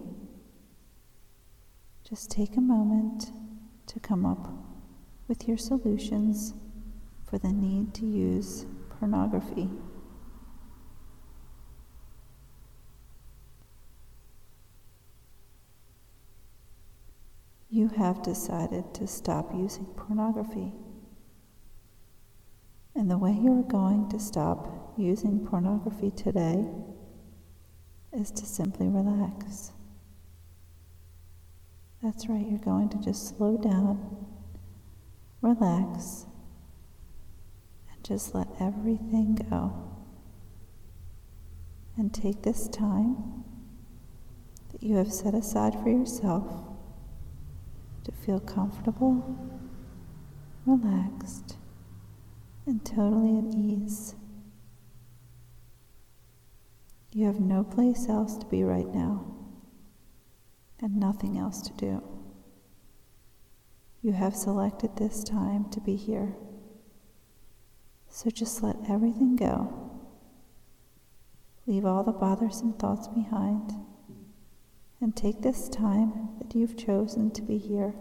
Just 2.08 2.30
take 2.30 2.56
a 2.56 2.62
moment 2.62 3.32
to 3.88 4.00
come 4.00 4.24
up 4.24 4.54
with 5.28 5.48
your 5.48 5.58
solutions 5.58 6.54
for 7.28 7.40
the 7.40 7.52
need 7.52 7.96
to 7.96 8.06
use 8.06 8.68
pornography. 9.00 9.70
You 17.72 17.88
have 17.88 18.22
decided 18.22 18.94
to 18.94 19.08
stop 19.08 19.54
using 19.56 19.86
pornography. 19.96 20.74
And 22.94 23.10
the 23.10 23.18
way 23.18 23.32
you 23.32 23.60
are 23.60 23.64
going 23.64 24.10
to 24.10 24.20
stop 24.20 24.94
using 24.98 25.48
pornography 25.48 26.12
today 26.12 26.68
is 28.12 28.30
to 28.32 28.46
simply 28.46 28.90
relax. 28.90 29.72
That's 32.04 32.28
right, 32.28 32.46
you're 32.46 32.60
going 32.60 32.90
to 32.90 32.98
just 32.98 33.38
slow 33.38 33.58
down, 33.58 34.28
relax, 35.42 36.26
and 37.94 38.04
just 38.04 38.36
let 38.36 38.48
everything 38.60 39.36
go. 39.50 39.72
And 41.96 42.14
take 42.14 42.42
this 42.42 42.68
time 42.68 43.46
that 44.74 44.84
you 44.84 44.98
have 44.98 45.14
set 45.14 45.34
aside 45.34 45.74
for 45.82 45.88
yourself 45.88 46.71
to 48.04 48.12
feel 48.12 48.40
comfortable, 48.40 49.38
relaxed, 50.66 51.58
and 52.66 52.84
totally 52.86 53.38
at 53.38 53.56
ease. 53.56 54.16
You 57.12 57.26
have 57.26 57.40
no 57.40 57.64
place 57.64 58.08
else 58.08 58.38
to 58.38 58.46
be 58.46 58.64
right 58.64 58.88
now 58.88 59.26
and 60.80 60.96
nothing 60.98 61.38
else 61.38 61.62
to 61.62 61.74
do. 61.74 62.04
You 64.02 64.14
have 64.14 64.36
selected 64.36 64.96
this 64.96 65.24
time 65.24 65.70
to 65.72 65.82
be 65.82 65.96
here. 65.96 66.36
So 68.10 68.30
just 68.30 68.64
let 68.64 68.78
everything 68.90 69.36
go. 69.36 69.92
Leave 71.68 71.86
all 71.86 72.04
the 72.04 72.12
bothersome 72.12 72.74
thoughts 72.74 73.08
behind 73.08 73.74
and 75.02 75.16
take 75.16 75.42
this 75.42 75.68
time 75.68 76.30
that 76.38 76.56
you've 76.56 76.78
chosen 76.78 77.32
to 77.32 77.42
be 77.42 77.58
here 77.58 77.94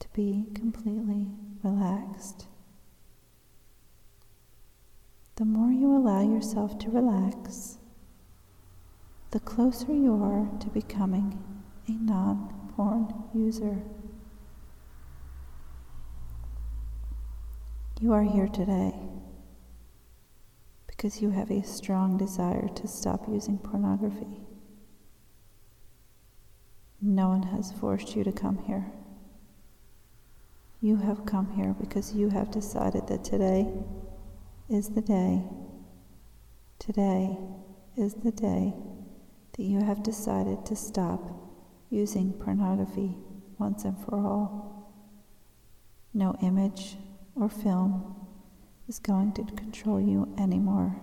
to 0.00 0.08
be 0.12 0.46
completely 0.52 1.28
relaxed. 1.62 2.46
The 5.36 5.44
more 5.44 5.70
you 5.70 5.96
allow 5.96 6.20
yourself 6.22 6.76
to 6.80 6.90
relax, 6.90 7.78
the 9.30 9.40
closer 9.40 9.92
you 9.92 10.20
are 10.22 10.58
to 10.58 10.68
becoming 10.68 11.42
a 11.86 11.92
non 11.92 12.70
porn 12.74 13.14
user. 13.32 13.78
You 18.00 18.12
are 18.12 18.24
here 18.24 18.48
today 18.48 18.94
because 20.88 21.22
you 21.22 21.30
have 21.30 21.50
a 21.52 21.62
strong 21.62 22.18
desire 22.18 22.68
to 22.74 22.88
stop 22.88 23.28
using 23.28 23.58
pornography. 23.58 24.41
No 27.22 27.28
one 27.28 27.44
has 27.54 27.70
forced 27.70 28.16
you 28.16 28.24
to 28.24 28.32
come 28.32 28.58
here. 28.66 28.84
You 30.80 30.96
have 30.96 31.24
come 31.24 31.52
here 31.52 31.72
because 31.80 32.12
you 32.12 32.30
have 32.30 32.50
decided 32.50 33.06
that 33.06 33.22
today 33.22 33.68
is 34.68 34.88
the 34.88 35.02
day. 35.02 35.44
Today 36.80 37.38
is 37.96 38.14
the 38.14 38.32
day 38.32 38.74
that 39.52 39.62
you 39.62 39.84
have 39.84 40.02
decided 40.02 40.66
to 40.66 40.74
stop 40.74 41.20
using 41.90 42.32
pornography 42.32 43.14
once 43.56 43.84
and 43.84 43.96
for 43.96 44.16
all. 44.16 44.90
No 46.12 46.34
image 46.42 46.96
or 47.36 47.48
film 47.48 48.16
is 48.88 48.98
going 48.98 49.30
to 49.34 49.44
control 49.44 50.00
you 50.00 50.34
anymore 50.38 51.00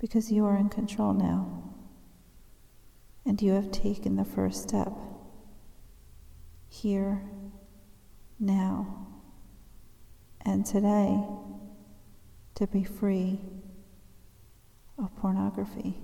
because 0.00 0.32
you 0.32 0.44
are 0.44 0.56
in 0.56 0.70
control 0.70 1.12
now 1.12 1.63
and 3.26 3.40
you 3.40 3.52
have 3.52 3.70
taken 3.70 4.16
the 4.16 4.24
first 4.24 4.62
step. 4.62 4.92
Here, 6.68 7.22
now, 8.38 9.06
and 10.42 10.66
today 10.66 11.24
to 12.56 12.66
be 12.66 12.84
free 12.84 13.40
of 14.98 15.16
pornography. 15.16 15.98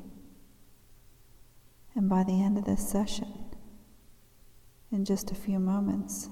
And 1.94 2.08
by 2.08 2.24
the 2.24 2.42
end 2.42 2.56
of 2.56 2.64
this 2.64 2.88
session, 2.88 3.32
in 4.92 5.04
just 5.04 5.30
a 5.30 5.34
few 5.34 5.58
moments, 5.58 6.28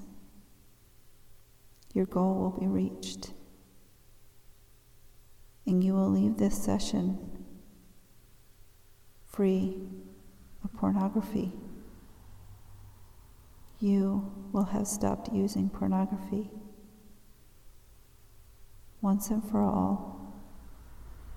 your 1.92 2.06
goal 2.06 2.34
will 2.34 2.60
be 2.60 2.66
reached. 2.66 3.32
And 5.66 5.84
you 5.84 5.94
will 5.94 6.10
leave 6.10 6.38
this 6.38 6.56
session 6.62 7.44
free 9.26 9.80
of 10.64 10.72
pornography. 10.74 11.52
You 13.80 14.32
will 14.52 14.64
have 14.64 14.86
stopped 14.86 15.32
using 15.32 15.68
pornography 15.70 16.50
once 19.00 19.30
and 19.30 19.42
for 19.48 19.62
all. 19.62 20.18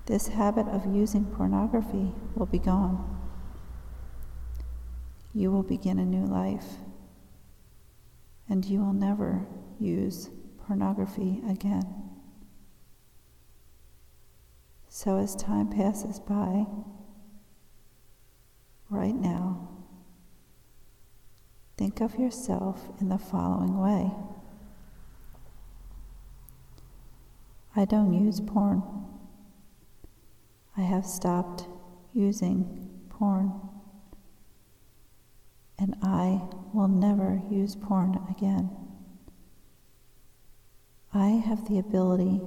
This 0.06 0.28
habit 0.28 0.66
of 0.68 0.94
using 0.94 1.24
pornography 1.24 2.12
will 2.34 2.46
be 2.46 2.58
gone. 2.58 3.20
You 5.32 5.52
will 5.52 5.62
begin 5.62 5.98
a 5.98 6.04
new 6.04 6.26
life, 6.26 6.66
and 8.48 8.64
you 8.64 8.80
will 8.80 8.92
never 8.92 9.46
use 9.78 10.28
pornography 10.66 11.40
again. 11.48 11.86
So, 14.88 15.16
as 15.16 15.34
time 15.34 15.70
passes 15.70 16.20
by, 16.20 16.66
right 18.92 19.14
now, 19.14 19.68
think 21.78 22.00
of 22.00 22.18
yourself 22.18 22.90
in 23.00 23.08
the 23.08 23.18
following 23.18 23.78
way 23.78 24.12
I 27.74 27.86
don't 27.86 28.12
use 28.12 28.38
porn. 28.38 28.82
I 30.76 30.82
have 30.82 31.06
stopped 31.06 31.66
using 32.12 32.90
porn. 33.08 33.52
And 35.78 35.96
I 36.02 36.42
will 36.74 36.88
never 36.88 37.40
use 37.50 37.74
porn 37.74 38.20
again. 38.30 38.70
I 41.14 41.28
have 41.28 41.66
the 41.66 41.78
ability 41.78 42.40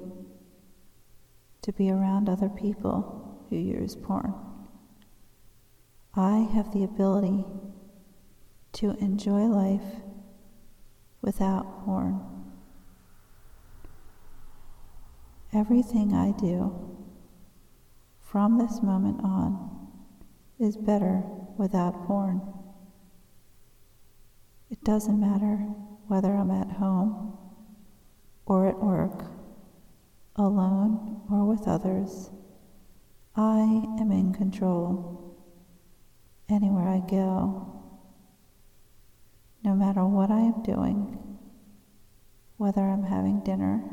to 1.63 1.73
be 1.73 1.89
around 1.89 2.29
other 2.29 2.49
people 2.49 3.45
who 3.49 3.55
use 3.55 3.95
porn. 3.95 4.44
I 6.17 6.47
have 6.53 6.71
the 6.71 6.85
ability 6.85 7.43
to 8.73 8.91
enjoy 9.01 9.47
life 9.47 10.01
without 11.21 11.83
porn. 11.83 12.21
Everything 15.51 16.13
I 16.13 16.31
do 16.31 16.73
from 18.21 18.57
this 18.57 18.81
moment 18.81 19.19
on 19.23 19.89
is 20.57 20.77
better 20.77 21.21
without 21.57 22.07
porn. 22.07 22.41
It 24.69 24.81
doesn't 24.85 25.19
matter 25.19 25.57
whether 26.07 26.33
I'm 26.33 26.51
at 26.51 26.71
home 26.71 27.37
or 28.45 28.67
at 28.67 28.81
work, 28.81 29.25
alone 30.37 31.21
or 31.29 31.45
with 31.45 31.67
others. 31.67 32.29
I 33.35 33.59
am 33.99 34.11
in 34.11 34.33
control 34.33 35.24
anywhere 36.49 36.87
I 36.87 36.99
go, 36.99 37.83
no 39.63 39.73
matter 39.73 40.05
what 40.05 40.29
I 40.29 40.39
am 40.39 40.61
doing, 40.63 41.17
whether 42.57 42.81
I'm 42.81 43.03
having 43.03 43.41
dinner, 43.43 43.83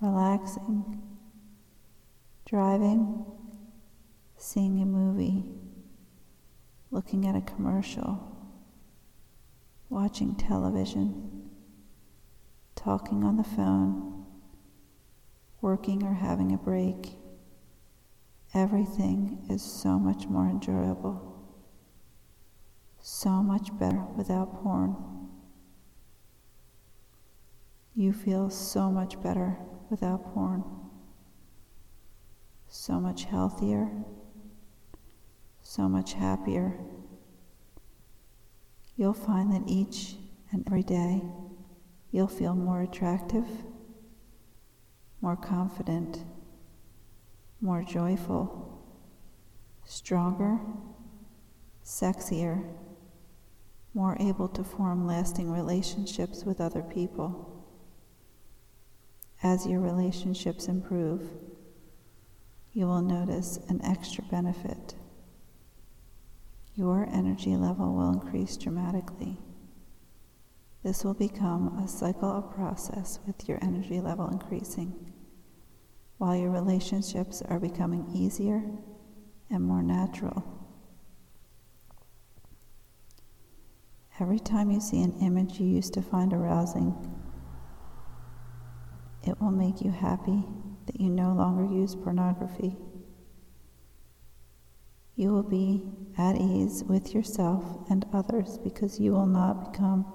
relaxing, 0.00 1.02
driving, 2.44 3.24
seeing 4.36 4.82
a 4.82 4.86
movie, 4.86 5.44
looking 6.90 7.26
at 7.26 7.34
a 7.34 7.40
commercial, 7.40 8.36
watching 9.88 10.34
television, 10.34 11.50
talking 12.76 13.24
on 13.24 13.36
the 13.36 13.44
phone, 13.44 14.26
working 15.62 16.02
or 16.02 16.12
having 16.12 16.52
a 16.52 16.58
break 16.58 17.16
everything 18.54 19.44
is 19.50 19.62
so 19.62 19.98
much 19.98 20.26
more 20.26 20.48
enjoyable, 20.48 21.20
so 23.00 23.42
much 23.42 23.76
better 23.78 24.04
without 24.16 24.62
porn. 24.62 24.96
You 27.96 28.12
feel 28.12 28.50
so 28.50 28.90
much 28.90 29.20
better 29.20 29.56
without 29.90 30.32
porn, 30.32 30.64
so 32.68 33.00
much 33.00 33.24
healthier, 33.24 33.90
so 35.62 35.88
much 35.88 36.14
happier. 36.14 36.78
You'll 38.96 39.14
find 39.14 39.52
that 39.52 39.62
each 39.66 40.16
and 40.52 40.64
every 40.66 40.84
day 40.84 41.22
you'll 42.12 42.28
feel 42.28 42.54
more 42.54 42.82
attractive, 42.82 43.46
more 45.20 45.36
confident 45.36 46.24
more 47.64 47.82
joyful, 47.82 48.78
stronger, 49.86 50.60
sexier, 51.82 52.62
more 53.94 54.18
able 54.20 54.48
to 54.48 54.62
form 54.62 55.06
lasting 55.06 55.50
relationships 55.50 56.44
with 56.44 56.60
other 56.60 56.82
people. 56.82 57.64
As 59.42 59.66
your 59.66 59.80
relationships 59.80 60.68
improve, 60.68 61.22
you 62.74 62.86
will 62.86 63.00
notice 63.00 63.58
an 63.70 63.80
extra 63.82 64.22
benefit. 64.24 64.94
Your 66.74 67.08
energy 67.10 67.56
level 67.56 67.94
will 67.94 68.12
increase 68.12 68.58
dramatically. 68.58 69.38
This 70.82 71.02
will 71.02 71.14
become 71.14 71.78
a 71.78 71.88
cycle 71.88 72.30
of 72.30 72.54
process 72.54 73.20
with 73.26 73.48
your 73.48 73.58
energy 73.62 74.02
level 74.02 74.28
increasing 74.28 75.13
while 76.24 76.34
your 76.34 76.48
relationships 76.48 77.42
are 77.50 77.60
becoming 77.60 78.08
easier 78.14 78.62
and 79.50 79.62
more 79.62 79.82
natural. 79.82 80.42
Every 84.18 84.38
time 84.38 84.70
you 84.70 84.80
see 84.80 85.02
an 85.02 85.12
image 85.20 85.60
you 85.60 85.66
used 85.66 85.92
to 85.92 86.00
find 86.00 86.32
arousing, 86.32 86.94
it 89.22 89.38
will 89.38 89.50
make 89.50 89.82
you 89.82 89.90
happy 89.90 90.42
that 90.86 90.98
you 90.98 91.10
no 91.10 91.34
longer 91.34 91.70
use 91.70 91.94
pornography. 91.94 92.74
You 95.16 95.30
will 95.30 95.42
be 95.42 95.82
at 96.16 96.36
ease 96.36 96.84
with 96.84 97.12
yourself 97.12 97.62
and 97.90 98.06
others 98.14 98.56
because 98.56 98.98
you 98.98 99.12
will 99.12 99.26
not 99.26 99.72
become 99.72 100.06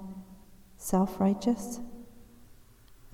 self 0.76 1.20
righteous, 1.20 1.78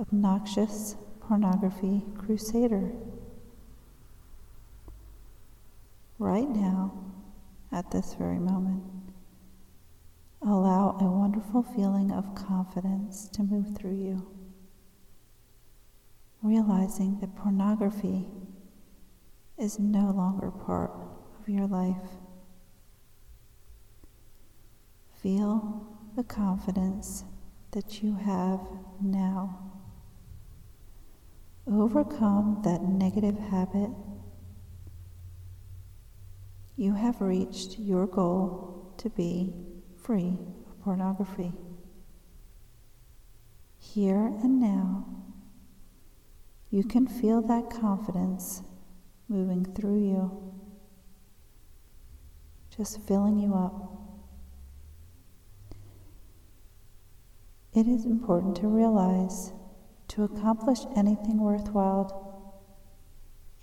obnoxious, 0.01 0.97
pornography 1.27 2.05
crusader. 2.17 2.91
Right 6.19 6.49
now, 6.49 6.93
at 7.73 7.91
this 7.91 8.15
very 8.15 8.39
moment, 8.39 8.83
allow 10.41 10.97
a 11.01 11.05
wonderful 11.05 11.63
feeling 11.63 12.11
of 12.13 12.35
confidence 12.35 13.29
to 13.31 13.43
move 13.43 13.77
through 13.77 13.97
you, 13.97 14.27
realizing 16.43 17.19
that 17.21 17.35
pornography 17.35 18.29
is 19.59 19.79
no 19.79 20.11
longer 20.11 20.51
part 20.51 20.93
of 21.41 21.49
your 21.49 21.67
life. 21.67 22.11
Feel 25.23 25.87
the 26.15 26.25
confidence 26.25 27.25
that 27.73 28.03
you 28.03 28.15
have 28.15 28.61
now 29.03 29.66
overcome 31.67 32.61
that 32.65 32.83
negative 32.83 33.39
habit, 33.39 33.91
you 36.77 36.95
have 36.95 37.21
reached 37.21 37.79
your 37.79 38.07
goal 38.07 38.95
to 38.99 39.11
be 39.11 39.55
free 40.03 40.39
of 40.67 40.81
pornography. 40.83 41.53
Here 43.79 44.27
and 44.43 44.61
now, 44.61 45.07
you 46.71 46.85
can 46.85 47.07
feel 47.07 47.41
that 47.43 47.71
confidence 47.71 48.63
moving 49.29 49.65
through 49.65 49.99
you. 49.99 50.43
just 52.77 53.01
filling 53.07 53.39
you 53.39 53.55
up. 53.55 53.97
It 57.73 57.87
is 57.87 58.05
important 58.05 58.57
to 58.57 58.69
realize 58.69 59.53
to 60.17 60.25
accomplish 60.25 60.79
anything 60.97 61.39
worthwhile 61.39 62.27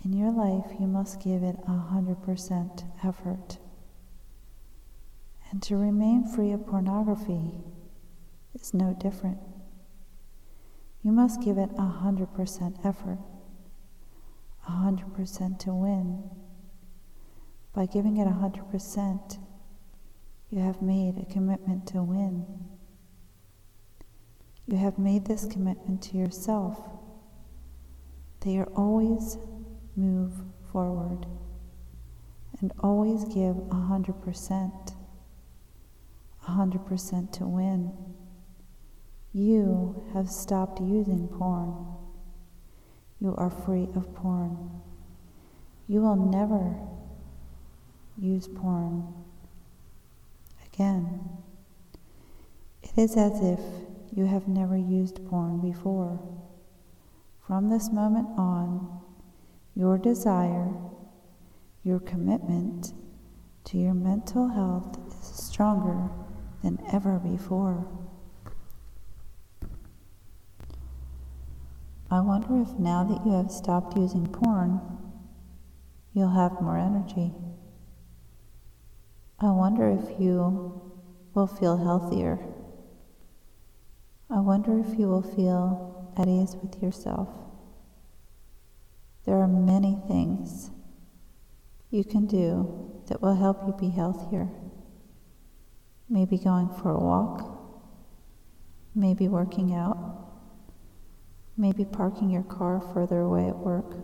in 0.04 0.12
your 0.12 0.30
life, 0.30 0.70
you 0.78 0.86
must 0.86 1.20
give 1.20 1.42
it 1.42 1.56
a 1.66 1.76
hundred 1.76 2.22
percent 2.22 2.84
effort. 3.02 3.58
And 5.50 5.60
to 5.64 5.76
remain 5.76 6.24
free 6.24 6.52
of 6.52 6.64
pornography 6.64 7.50
is 8.54 8.72
no 8.72 8.96
different. 9.00 9.38
You 11.02 11.10
must 11.10 11.42
give 11.42 11.58
it 11.58 11.70
a 11.76 11.86
hundred 11.86 12.32
percent 12.34 12.76
effort, 12.84 13.18
a 14.68 14.70
hundred 14.70 15.12
percent 15.12 15.58
to 15.60 15.74
win. 15.74 16.22
By 17.74 17.86
giving 17.86 18.18
it 18.18 18.28
a 18.28 18.32
hundred 18.32 18.70
percent, 18.70 19.38
you 20.50 20.60
have 20.60 20.80
made 20.80 21.18
a 21.18 21.32
commitment 21.32 21.88
to 21.88 22.02
win. 22.04 22.46
You 24.66 24.78
have 24.78 24.98
made 24.98 25.26
this 25.26 25.44
commitment 25.44 26.02
to 26.04 26.16
yourself 26.16 26.78
that 28.40 28.50
you 28.50 28.62
always 28.74 29.36
move 29.94 30.32
forward 30.72 31.26
and 32.60 32.72
always 32.80 33.24
give 33.24 33.56
a 33.70 33.74
hundred 33.74 34.22
percent, 34.22 34.92
a 36.48 36.52
hundred 36.52 36.86
percent 36.86 37.32
to 37.34 37.46
win. 37.46 37.92
You 39.34 40.02
have 40.14 40.30
stopped 40.30 40.80
using 40.80 41.28
porn. 41.28 41.86
You 43.20 43.34
are 43.36 43.50
free 43.50 43.88
of 43.94 44.14
porn. 44.14 44.70
You 45.88 46.00
will 46.00 46.16
never 46.16 46.74
use 48.16 48.48
porn 48.48 49.12
again. 50.72 51.20
It 52.82 52.92
is 52.96 53.16
as 53.16 53.40
if 53.42 53.60
you 54.14 54.26
have 54.26 54.46
never 54.46 54.76
used 54.76 55.24
porn 55.26 55.60
before. 55.60 56.20
From 57.46 57.68
this 57.68 57.90
moment 57.90 58.28
on, 58.38 59.00
your 59.74 59.98
desire, 59.98 60.72
your 61.82 61.98
commitment 61.98 62.92
to 63.64 63.76
your 63.76 63.94
mental 63.94 64.48
health 64.48 64.98
is 65.08 65.26
stronger 65.26 66.10
than 66.62 66.78
ever 66.92 67.18
before. 67.18 67.86
I 72.10 72.20
wonder 72.20 72.62
if 72.62 72.78
now 72.78 73.02
that 73.02 73.26
you 73.26 73.32
have 73.32 73.50
stopped 73.50 73.96
using 73.96 74.28
porn, 74.28 74.80
you'll 76.12 76.30
have 76.30 76.60
more 76.60 76.78
energy. 76.78 77.32
I 79.40 79.50
wonder 79.50 79.90
if 79.90 80.20
you 80.20 80.80
will 81.34 81.48
feel 81.48 81.76
healthier. 81.76 82.38
I 84.30 84.40
wonder 84.40 84.78
if 84.78 84.98
you 84.98 85.08
will 85.08 85.22
feel 85.22 86.12
at 86.16 86.28
ease 86.28 86.56
with 86.62 86.82
yourself. 86.82 87.28
There 89.26 89.36
are 89.36 89.48
many 89.48 89.98
things 90.08 90.70
you 91.90 92.04
can 92.04 92.26
do 92.26 93.02
that 93.08 93.22
will 93.22 93.36
help 93.36 93.66
you 93.66 93.74
be 93.78 93.94
healthier. 93.94 94.48
Maybe 96.08 96.38
going 96.38 96.68
for 96.68 96.90
a 96.90 96.98
walk, 96.98 97.54
maybe 98.94 99.28
working 99.28 99.74
out, 99.74 99.96
maybe 101.56 101.84
parking 101.84 102.30
your 102.30 102.42
car 102.42 102.80
further 102.92 103.20
away 103.20 103.48
at 103.48 103.56
work 103.56 103.96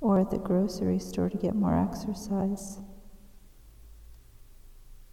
or 0.00 0.18
at 0.20 0.30
the 0.30 0.38
grocery 0.38 0.98
store 0.98 1.28
to 1.28 1.36
get 1.36 1.54
more 1.54 1.78
exercise. 1.78 2.78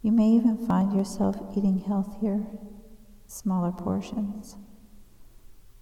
You 0.02 0.12
may 0.12 0.28
even 0.28 0.66
find 0.66 0.92
yourself 0.92 1.36
eating 1.56 1.80
healthier, 1.80 2.46
smaller 3.28 3.70
portions. 3.70 4.56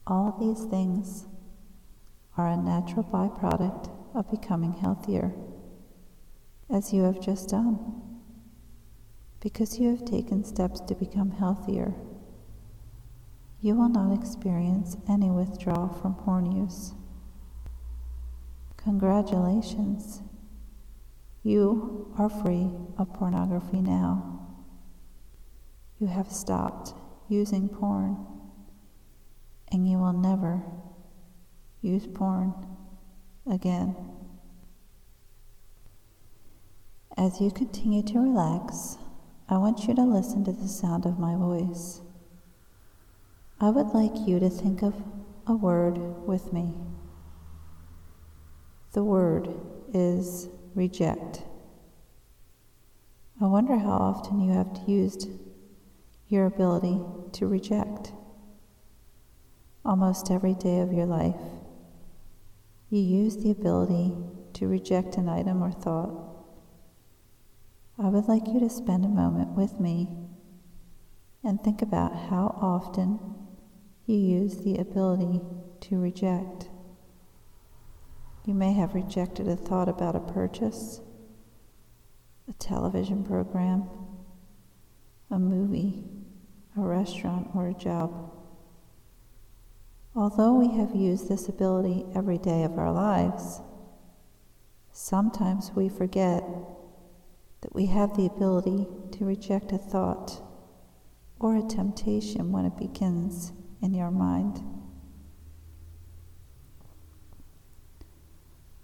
All 0.07 0.37
these 0.39 0.65
things 0.67 1.27
are 2.37 2.49
a 2.49 2.57
natural 2.57 3.05
byproduct 3.05 3.89
of 4.15 4.31
becoming 4.31 4.75
healthier, 4.75 5.33
as 6.69 6.93
you 6.93 7.05
have 7.05 7.21
just 7.21 7.49
done. 7.49 8.03
Because 9.41 9.79
you 9.79 9.91
have 9.91 10.05
taken 10.05 10.45
steps 10.45 10.81
to 10.81 10.95
become 10.95 11.31
healthier, 11.31 11.95
you 13.61 13.75
will 13.77 13.89
not 13.89 14.13
experience 14.13 14.97
any 15.09 15.31
withdrawal 15.31 15.89
from 15.89 16.15
porn 16.15 16.51
use. 16.51 16.95
Congratulations, 18.77 20.21
you 21.43 22.13
are 22.19 22.29
free 22.29 22.71
of 22.99 23.13
pornography 23.15 23.81
now. 23.81 24.41
You 25.99 26.09
have 26.09 26.31
stopped 26.31 26.95
using 27.29 27.69
porn, 27.69 28.27
and 29.73 29.89
you 29.89 29.99
will 29.99 30.13
never 30.13 30.63
use 31.83 32.07
porn 32.07 32.55
again. 33.51 33.95
As 37.17 37.41
you 37.41 37.51
continue 37.51 38.03
to 38.03 38.19
relax, 38.19 38.99
I 39.49 39.59
want 39.59 39.87
you 39.87 39.95
to 39.95 40.03
listen 40.03 40.45
to 40.45 40.53
the 40.53 40.69
sound 40.69 41.07
of 41.07 41.19
my 41.19 41.35
voice. 41.35 42.01
I 43.61 43.71
would 43.71 43.89
like 43.89 44.29
you 44.29 44.39
to 44.39 44.51
think 44.51 44.83
of 44.83 44.95
a 45.47 45.55
word 45.55 45.97
with 46.27 46.53
me. 46.53 46.75
The 48.93 49.05
word 49.05 49.49
is 49.95 50.49
reject. 50.75 51.43
I 53.41 53.47
wonder 53.47 53.79
how 53.79 53.93
often 53.93 54.41
you 54.41 54.53
have 54.53 54.81
used 54.87 55.29
your 56.29 56.47
ability 56.47 57.01
to 57.33 57.47
reject. 57.47 58.13
Almost 59.85 60.31
every 60.31 60.55
day 60.55 60.81
of 60.81 60.93
your 60.93 61.07
life, 61.07 61.41
you 62.91 63.01
use 63.01 63.37
the 63.37 63.51
ability 63.51 64.15
to 64.55 64.67
reject 64.67 65.17
an 65.17 65.29
item 65.29 65.63
or 65.63 65.71
thought. 65.71 66.11
I 67.99 68.09
would 68.09 68.29
like 68.29 68.47
you 68.49 68.61
to 68.61 68.71
spend 68.71 69.05
a 69.05 69.09
moment 69.09 69.51
with 69.51 69.79
me 69.81 70.09
and 71.45 71.63
think 71.63 71.83
about 71.83 72.15
how 72.15 72.59
often 72.61 73.21
you 74.07 74.17
use 74.17 74.59
the 74.59 74.77
ability 74.77 75.41
to 75.83 75.99
reject. 75.99 76.69
You 78.45 78.55
may 78.55 78.73
have 78.73 78.95
rejected 78.95 79.49
a 79.49 79.57
thought 79.57 79.89
about 79.89 80.17
a 80.17 80.21
purchase, 80.21 81.01
a 82.49 82.53
television 82.53 83.25
program, 83.25 83.89
a 85.31 85.39
movie, 85.39 86.05
a 86.77 86.81
restaurant, 86.81 87.49
or 87.55 87.69
a 87.69 87.75
job. 87.75 88.33
Although 90.15 90.55
we 90.55 90.77
have 90.77 90.95
used 90.95 91.29
this 91.29 91.49
ability 91.49 92.07
every 92.15 92.39
day 92.39 92.65
of 92.65 92.79
our 92.79 92.93
lives, 92.93 93.61
sometimes 94.93 95.73
we 95.75 95.89
forget 95.89 96.43
that 97.61 97.75
we 97.75 97.87
have 97.87 98.17
the 98.17 98.27
ability 98.27 98.87
to 99.13 99.25
reject 99.25 99.73
a 99.73 99.79
thought 99.79 100.43
or 101.39 101.57
a 101.57 101.63
temptation 101.63 102.51
when 102.51 102.65
it 102.65 102.77
begins 102.77 103.53
in 103.83 103.95
your 103.95 104.11
mind. 104.11 104.63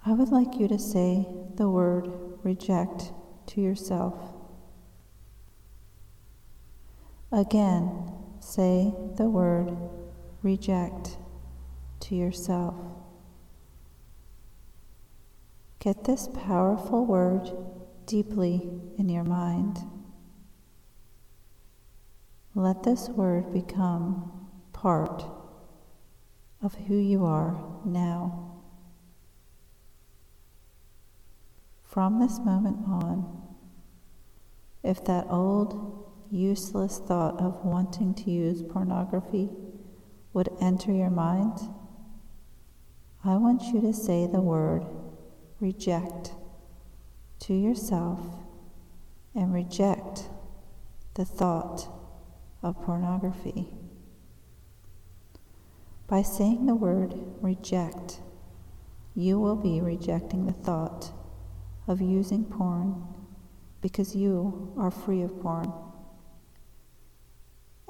I 0.05 0.13
would 0.13 0.31
like 0.31 0.59
you 0.59 0.69
to 0.69 0.79
say 0.79 1.27
the 1.55 1.71
word 1.71 2.11
reject 2.43 3.13
to 3.47 3.61
yourself. 3.61 4.32
Again, 7.33 8.13
say 8.41 8.93
the 9.17 9.25
word 9.25 9.75
reject 10.43 11.17
to 12.01 12.15
yourself. 12.15 12.75
Get 15.79 16.05
this 16.05 16.29
powerful 16.29 17.07
word 17.07 17.51
deeply 18.05 18.69
in 18.99 19.09
your 19.09 19.25
mind. 19.25 19.79
Let 22.55 22.83
this 22.83 23.09
word 23.09 23.51
become 23.53 24.31
part 24.75 25.25
of 26.61 26.75
who 26.87 26.97
you 26.97 27.25
are 27.25 27.57
now. 27.87 28.61
From 31.83 32.21
this 32.21 32.39
moment 32.39 32.79
on, 32.87 33.43
if 34.83 35.03
that 35.07 35.27
old, 35.31 36.02
useless 36.33 36.99
thought 36.99 37.39
of 37.39 37.63
wanting 37.63 38.15
to 38.15 38.31
use 38.31 38.63
pornography 38.63 39.51
would 40.33 40.49
enter 40.63 40.91
your 40.91 41.11
mind, 41.11 41.59
I 43.23 43.37
want 43.37 43.63
you 43.65 43.83
to 43.83 43.93
say 43.93 44.27
the 44.27 44.41
word 44.41 44.87
reject 45.61 46.33
to 47.41 47.55
yourself 47.55 48.19
and 49.35 49.53
reject 49.53 50.31
the 51.15 51.25
thought 51.27 51.87
of 52.63 52.81
pornography. 52.83 53.69
By 56.09 56.23
saying 56.23 56.65
the 56.65 56.75
word 56.75 57.15
reject, 57.43 58.21
you 59.15 59.39
will 59.39 59.57
be 59.57 59.83
rejecting 59.83 60.47
the 60.47 60.53
thought 60.53 61.13
of 61.87 62.01
using 62.01 62.45
porn 62.45 63.07
because 63.83 64.17
you 64.17 64.73
are 64.79 64.91
free 64.91 65.21
of 65.21 65.39
porn. 65.43 65.71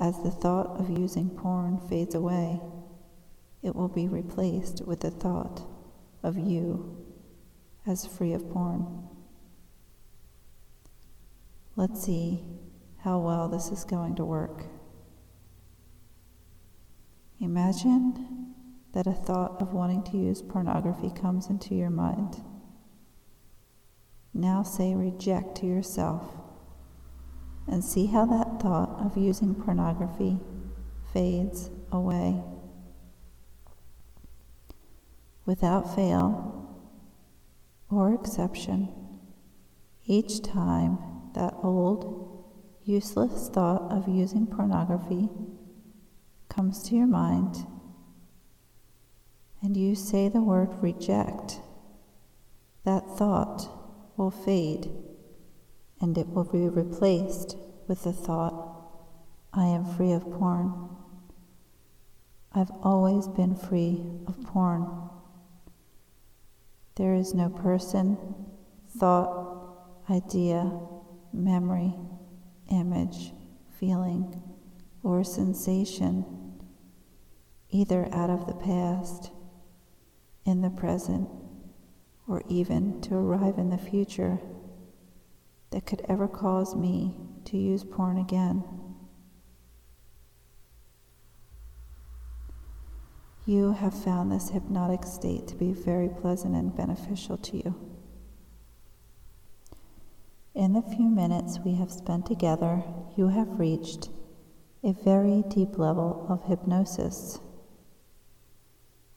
As 0.02 0.20
the 0.20 0.32
thought 0.32 0.80
of 0.80 0.90
using 0.90 1.30
porn 1.30 1.78
fades 1.88 2.16
away, 2.16 2.60
it 3.62 3.76
will 3.76 3.86
be 3.86 4.08
replaced 4.08 4.84
with 4.84 4.98
the 4.98 5.12
thought 5.12 5.62
of 6.24 6.36
you 6.36 7.06
as 7.86 8.04
free 8.04 8.32
of 8.32 8.50
porn. 8.50 9.06
Let's 11.76 12.02
see 12.02 12.42
how 13.04 13.20
well 13.20 13.48
this 13.48 13.70
is 13.70 13.84
going 13.84 14.16
to 14.16 14.24
work. 14.24 14.64
Imagine 17.40 18.54
that 18.94 19.06
a 19.06 19.12
thought 19.12 19.62
of 19.62 19.72
wanting 19.72 20.02
to 20.02 20.16
use 20.16 20.42
pornography 20.42 21.12
comes 21.12 21.46
into 21.46 21.76
your 21.76 21.90
mind. 21.90 22.42
Now 24.34 24.64
say 24.64 24.96
reject 24.96 25.58
to 25.58 25.66
yourself 25.66 26.41
and 27.66 27.84
see 27.84 28.06
how 28.06 28.26
that 28.26 28.60
thought 28.60 29.00
of 29.00 29.16
using 29.16 29.54
pornography 29.54 30.38
fades 31.12 31.70
away. 31.90 32.42
Without 35.44 35.94
fail 35.94 36.76
or 37.90 38.14
exception, 38.14 38.88
each 40.04 40.42
time 40.42 40.98
that 41.34 41.54
old, 41.62 42.44
useless 42.84 43.48
thought 43.48 43.90
of 43.90 44.08
using 44.08 44.46
pornography 44.46 45.28
comes 46.48 46.82
to 46.82 46.96
your 46.96 47.06
mind, 47.06 47.66
and 49.62 49.76
you 49.76 49.94
say 49.94 50.28
the 50.28 50.42
word 50.42 50.68
reject, 50.82 51.60
that 52.84 53.08
thought 53.16 53.68
will 54.16 54.30
fade 54.30 54.90
and 56.02 56.18
it 56.18 56.28
will 56.28 56.44
be 56.44 56.68
replaced 56.68 57.56
with 57.86 58.02
the 58.02 58.12
thought, 58.12 58.68
I 59.54 59.66
am 59.66 59.84
free 59.84 60.12
of 60.12 60.24
porn. 60.24 60.88
I've 62.52 62.72
always 62.82 63.28
been 63.28 63.54
free 63.54 64.04
of 64.26 64.42
porn. 64.44 65.08
There 66.96 67.14
is 67.14 67.34
no 67.34 67.48
person, 67.48 68.18
thought, 68.98 69.76
idea, 70.10 70.70
memory, 71.32 71.94
image, 72.70 73.32
feeling, 73.78 74.42
or 75.04 75.22
sensation, 75.22 76.24
either 77.70 78.12
out 78.12 78.28
of 78.28 78.46
the 78.46 78.54
past, 78.54 79.30
in 80.44 80.62
the 80.62 80.70
present, 80.70 81.28
or 82.26 82.42
even 82.48 83.00
to 83.02 83.14
arrive 83.14 83.56
in 83.58 83.70
the 83.70 83.78
future, 83.78 84.40
that 85.82 85.96
could 85.96 86.04
ever 86.08 86.28
cause 86.28 86.74
me 86.74 87.14
to 87.44 87.56
use 87.56 87.84
porn 87.84 88.18
again. 88.18 88.64
You 93.44 93.72
have 93.72 93.94
found 94.04 94.30
this 94.30 94.50
hypnotic 94.50 95.04
state 95.04 95.48
to 95.48 95.56
be 95.56 95.72
very 95.72 96.08
pleasant 96.08 96.54
and 96.54 96.74
beneficial 96.74 97.36
to 97.38 97.56
you. 97.56 97.74
In 100.54 100.74
the 100.74 100.82
few 100.82 101.08
minutes 101.08 101.58
we 101.64 101.74
have 101.74 101.90
spent 101.90 102.26
together, 102.26 102.82
you 103.16 103.28
have 103.28 103.58
reached 103.58 104.10
a 104.84 104.92
very 104.92 105.42
deep 105.48 105.78
level 105.78 106.26
of 106.28 106.44
hypnosis. 106.44 107.40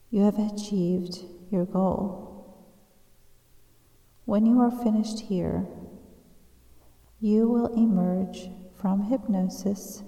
You 0.10 0.24
have 0.24 0.40
achieved 0.40 1.20
your 1.52 1.66
goal. 1.66 2.32
When 4.26 4.46
you 4.46 4.60
are 4.62 4.72
finished 4.72 5.20
here, 5.20 5.68
you 7.20 7.48
will 7.48 7.74
emerge 7.74 8.50
from 8.80 9.04
hypnosis 9.04 10.04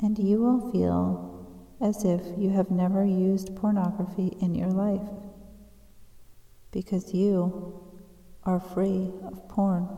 and 0.00 0.18
you 0.18 0.40
will 0.40 0.70
feel 0.70 1.46
as 1.80 2.04
if 2.04 2.22
you 2.38 2.50
have 2.50 2.70
never 2.70 3.04
used 3.04 3.54
pornography 3.56 4.36
in 4.40 4.54
your 4.54 4.70
life 4.70 5.08
because 6.70 7.12
you 7.14 7.82
are 8.44 8.60
free 8.60 9.10
of 9.24 9.48
porn. 9.48 9.88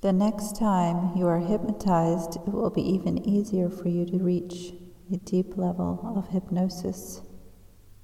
The 0.00 0.12
next 0.12 0.56
time 0.56 1.16
you 1.16 1.26
are 1.28 1.38
hypnotized, 1.38 2.36
it 2.36 2.52
will 2.52 2.70
be 2.70 2.82
even 2.82 3.24
easier 3.28 3.70
for 3.70 3.88
you 3.88 4.04
to 4.06 4.18
reach 4.18 4.72
a 5.12 5.16
deep 5.18 5.56
level 5.56 6.12
of 6.16 6.28
hypnosis 6.28 7.20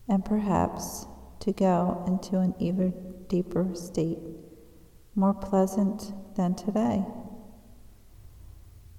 and 0.08 0.24
perhaps 0.24 1.06
to 1.40 1.52
go 1.52 2.04
into 2.06 2.38
an 2.38 2.54
even 2.60 3.07
deeper 3.28 3.74
state, 3.74 4.18
more 5.14 5.34
pleasant 5.34 6.12
than 6.36 6.54
today. 6.54 7.04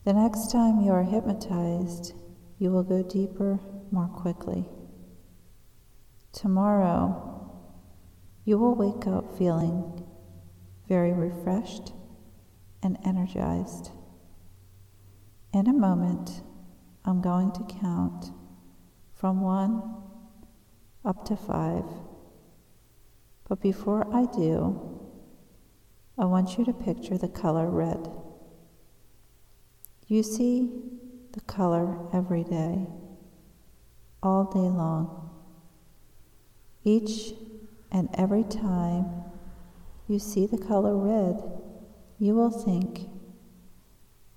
The 0.05 0.13
next 0.13 0.51
time 0.51 0.82
you 0.82 0.91
are 0.91 1.03
hypnotized, 1.03 2.13
you 2.57 2.71
will 2.71 2.84
go 2.84 3.03
deeper 3.03 3.59
more 3.91 4.07
quickly. 4.07 4.65
Tomorrow, 6.32 7.51
you 8.45 8.57
will 8.57 8.75
wake 8.75 9.07
up 9.07 9.38
feeling 9.38 10.05
very 10.88 11.13
refreshed 11.13 11.93
and 12.82 12.97
energized. 13.05 13.91
In 15.53 15.67
a 15.67 15.73
moment, 15.73 16.41
I'm 17.05 17.21
going 17.21 17.51
to 17.53 17.63
count 17.82 18.32
from 19.13 19.41
one 19.41 19.82
up 21.03 21.25
to 21.25 21.36
five. 21.36 21.86
But 23.50 23.62
before 23.62 24.08
I 24.16 24.26
do, 24.26 24.80
I 26.20 26.26
want 26.26 26.58
you 26.58 26.66
to 26.66 26.74
picture 26.74 27.18
the 27.18 27.28
color 27.28 27.68
red. 27.68 28.08
You 30.08 30.22
see 30.22 30.70
the 31.34 31.41
color 31.41 31.97
every 32.14 32.43
day, 32.43 32.88
all 34.22 34.43
day 34.45 34.60
long. 34.60 35.32
Each 36.84 37.34
and 37.91 38.08
every 38.14 38.43
time 38.43 39.08
you 40.08 40.20
see 40.20 40.45
the 40.45 40.58
color 40.58 40.95
red, 40.95 41.41
you 42.20 42.36
will 42.36 42.52
think, 42.52 43.10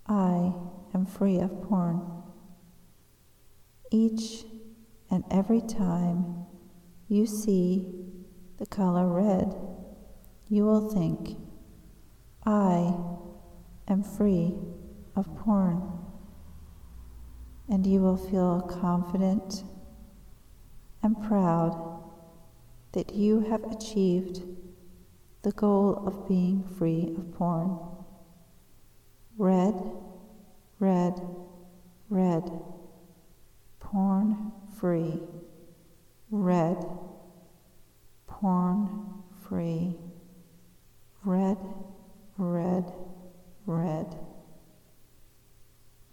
I 0.07 0.55
am 0.95 1.05
free 1.05 1.39
of 1.39 1.63
porn. 1.65 2.01
Each 3.91 4.45
and 5.11 5.23
every 5.31 5.61
time 5.61 6.47
you 7.09 7.27
see 7.27 8.02
the 8.63 8.67
color 8.67 9.09
red, 9.09 9.53
you 10.49 10.65
will 10.65 10.89
think, 10.89 11.37
I 12.47 12.95
am 13.89 14.05
free 14.05 14.55
of 15.17 15.27
porn. 15.39 15.83
And 17.69 17.85
you 17.85 18.01
will 18.01 18.17
feel 18.17 18.61
confident 18.61 19.65
and 21.03 21.21
proud 21.25 21.75
that 22.93 23.13
you 23.13 23.41
have 23.41 23.65
achieved 23.65 24.43
the 25.43 25.51
goal 25.51 26.01
of 26.07 26.29
being 26.29 26.63
free 26.63 27.17
of 27.19 27.35
porn. 27.35 27.77
Red, 29.39 29.75
red, 30.79 31.21
red, 32.09 32.49
porn 33.81 34.53
free, 34.79 35.19
red, 36.31 36.77
porn 38.43 38.89
free, 39.49 39.95
red, 41.25 41.57
red, 42.37 42.93
red. 43.67 44.19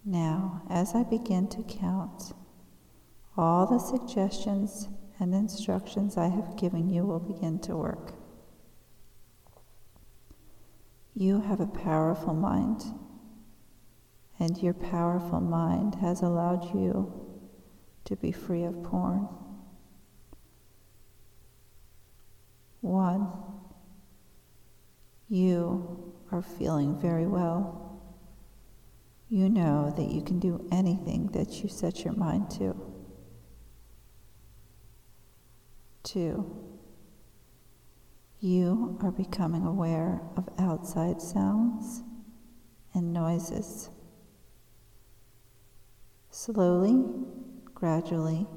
Now, 0.05 0.61
as 0.69 0.93
I 0.93 1.03
begin 1.03 1.47
to 1.47 1.63
count, 1.63 2.33
all 3.35 3.65
the 3.65 3.79
suggestions 3.79 4.89
and 5.19 5.33
instructions 5.33 6.17
I 6.17 6.27
have 6.27 6.55
given 6.55 6.87
you 6.87 7.03
will 7.03 7.19
begin 7.19 7.57
to 7.61 7.75
work. 7.75 8.13
You 11.15 11.41
have 11.41 11.59
a 11.59 11.65
powerful 11.65 12.35
mind, 12.35 12.83
and 14.37 14.55
your 14.61 14.75
powerful 14.75 15.41
mind 15.41 15.95
has 15.95 16.21
allowed 16.21 16.75
you 16.75 17.11
to 18.05 18.15
be 18.15 18.31
free 18.31 18.65
of 18.65 18.83
porn. 18.83 19.27
One, 22.81 23.31
you 25.27 26.13
are 26.31 26.41
feeling 26.41 26.99
very 26.99 27.27
well 27.27 27.89
you 29.29 29.47
know 29.47 29.93
that 29.95 30.07
you 30.09 30.23
can 30.23 30.39
do 30.39 30.67
anything 30.71 31.27
that 31.33 31.61
you 31.61 31.69
set 31.69 32.03
your 32.03 32.13
mind 32.13 32.49
to. 32.49 32.75
Two, 36.01 36.51
you 38.39 38.97
are 39.03 39.11
becoming 39.11 39.65
aware 39.65 40.21
of 40.35 40.49
outside 40.57 41.21
sounds 41.21 42.01
and 42.95 43.13
noises. 43.13 43.91
Slowly, 46.31 47.05
gradually, 47.75 48.47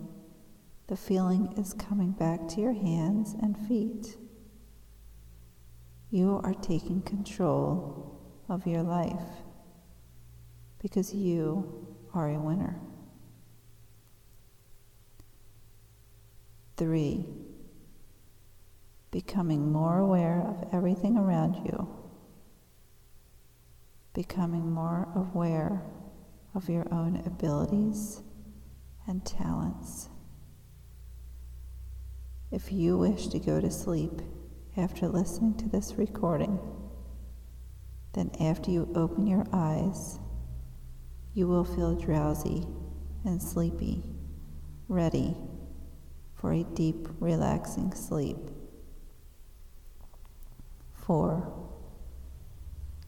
the 0.92 0.98
feeling 0.98 1.50
is 1.56 1.72
coming 1.72 2.10
back 2.10 2.46
to 2.46 2.60
your 2.60 2.74
hands 2.74 3.34
and 3.40 3.56
feet. 3.66 4.18
You 6.10 6.38
are 6.44 6.52
taking 6.52 7.00
control 7.00 8.20
of 8.50 8.66
your 8.66 8.82
life 8.82 9.24
because 10.82 11.14
you 11.14 11.96
are 12.12 12.28
a 12.28 12.38
winner. 12.38 12.78
Three, 16.76 17.24
becoming 19.10 19.72
more 19.72 19.98
aware 19.98 20.42
of 20.46 20.74
everything 20.74 21.16
around 21.16 21.54
you, 21.64 21.88
becoming 24.12 24.70
more 24.70 25.08
aware 25.16 25.84
of 26.54 26.68
your 26.68 26.86
own 26.92 27.22
abilities 27.24 28.20
and 29.06 29.24
talents. 29.24 30.10
If 32.52 32.70
you 32.70 32.98
wish 32.98 33.28
to 33.28 33.38
go 33.38 33.62
to 33.62 33.70
sleep 33.70 34.20
after 34.76 35.08
listening 35.08 35.54
to 35.54 35.70
this 35.70 35.94
recording, 35.96 36.60
then 38.12 38.30
after 38.38 38.70
you 38.70 38.92
open 38.94 39.26
your 39.26 39.46
eyes, 39.54 40.18
you 41.32 41.48
will 41.48 41.64
feel 41.64 41.94
drowsy 41.94 42.66
and 43.24 43.40
sleepy, 43.40 44.02
ready 44.86 45.34
for 46.34 46.52
a 46.52 46.62
deep, 46.62 47.08
relaxing 47.20 47.94
sleep. 47.94 48.36
Four, 50.92 51.50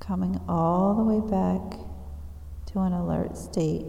coming 0.01 0.41
all 0.49 0.95
the 0.95 1.03
way 1.03 1.21
back 1.21 1.79
to 2.73 2.81
an 2.81 2.95
alert 2.95 3.37
state 3.37 3.85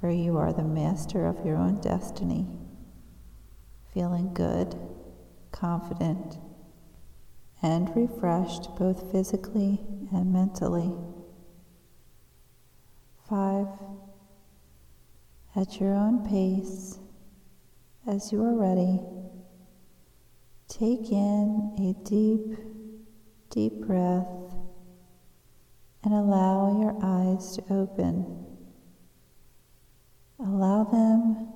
where 0.00 0.10
you 0.10 0.36
are 0.36 0.52
the 0.52 0.64
master 0.64 1.26
of 1.26 1.46
your 1.46 1.56
own 1.58 1.80
destiny, 1.80 2.48
feeling 3.96 4.32
good 4.34 4.76
confident, 5.56 6.38
and 7.62 7.90
refreshed 7.96 8.68
both 8.78 9.10
physically 9.10 9.80
and 10.12 10.32
mentally. 10.32 10.92
Five, 13.28 13.66
at 15.54 15.80
your 15.80 15.94
own 15.94 16.28
pace, 16.28 16.98
as 18.06 18.30
you 18.30 18.44
are 18.44 18.54
ready, 18.54 19.00
take 20.68 21.10
in 21.10 21.74
a 21.80 22.08
deep, 22.08 22.58
deep 23.50 23.80
breath 23.86 24.26
and 26.04 26.12
allow 26.12 26.78
your 26.80 26.96
eyes 27.02 27.56
to 27.56 27.64
open. 27.72 28.44
Allow 30.38 30.84
them 30.84 31.55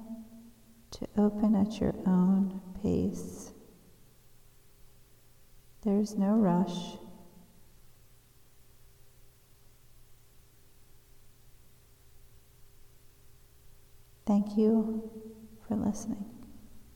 to 1.01 1.09
open 1.17 1.57
at 1.57 1.81
your 1.81 1.95
own 2.07 2.61
pace. 2.83 3.53
There's 5.83 6.17
no 6.17 6.35
rush. 6.35 6.99
Thank 14.27 14.57
you 14.57 15.11
for 15.67 15.75
listening. 15.75 16.40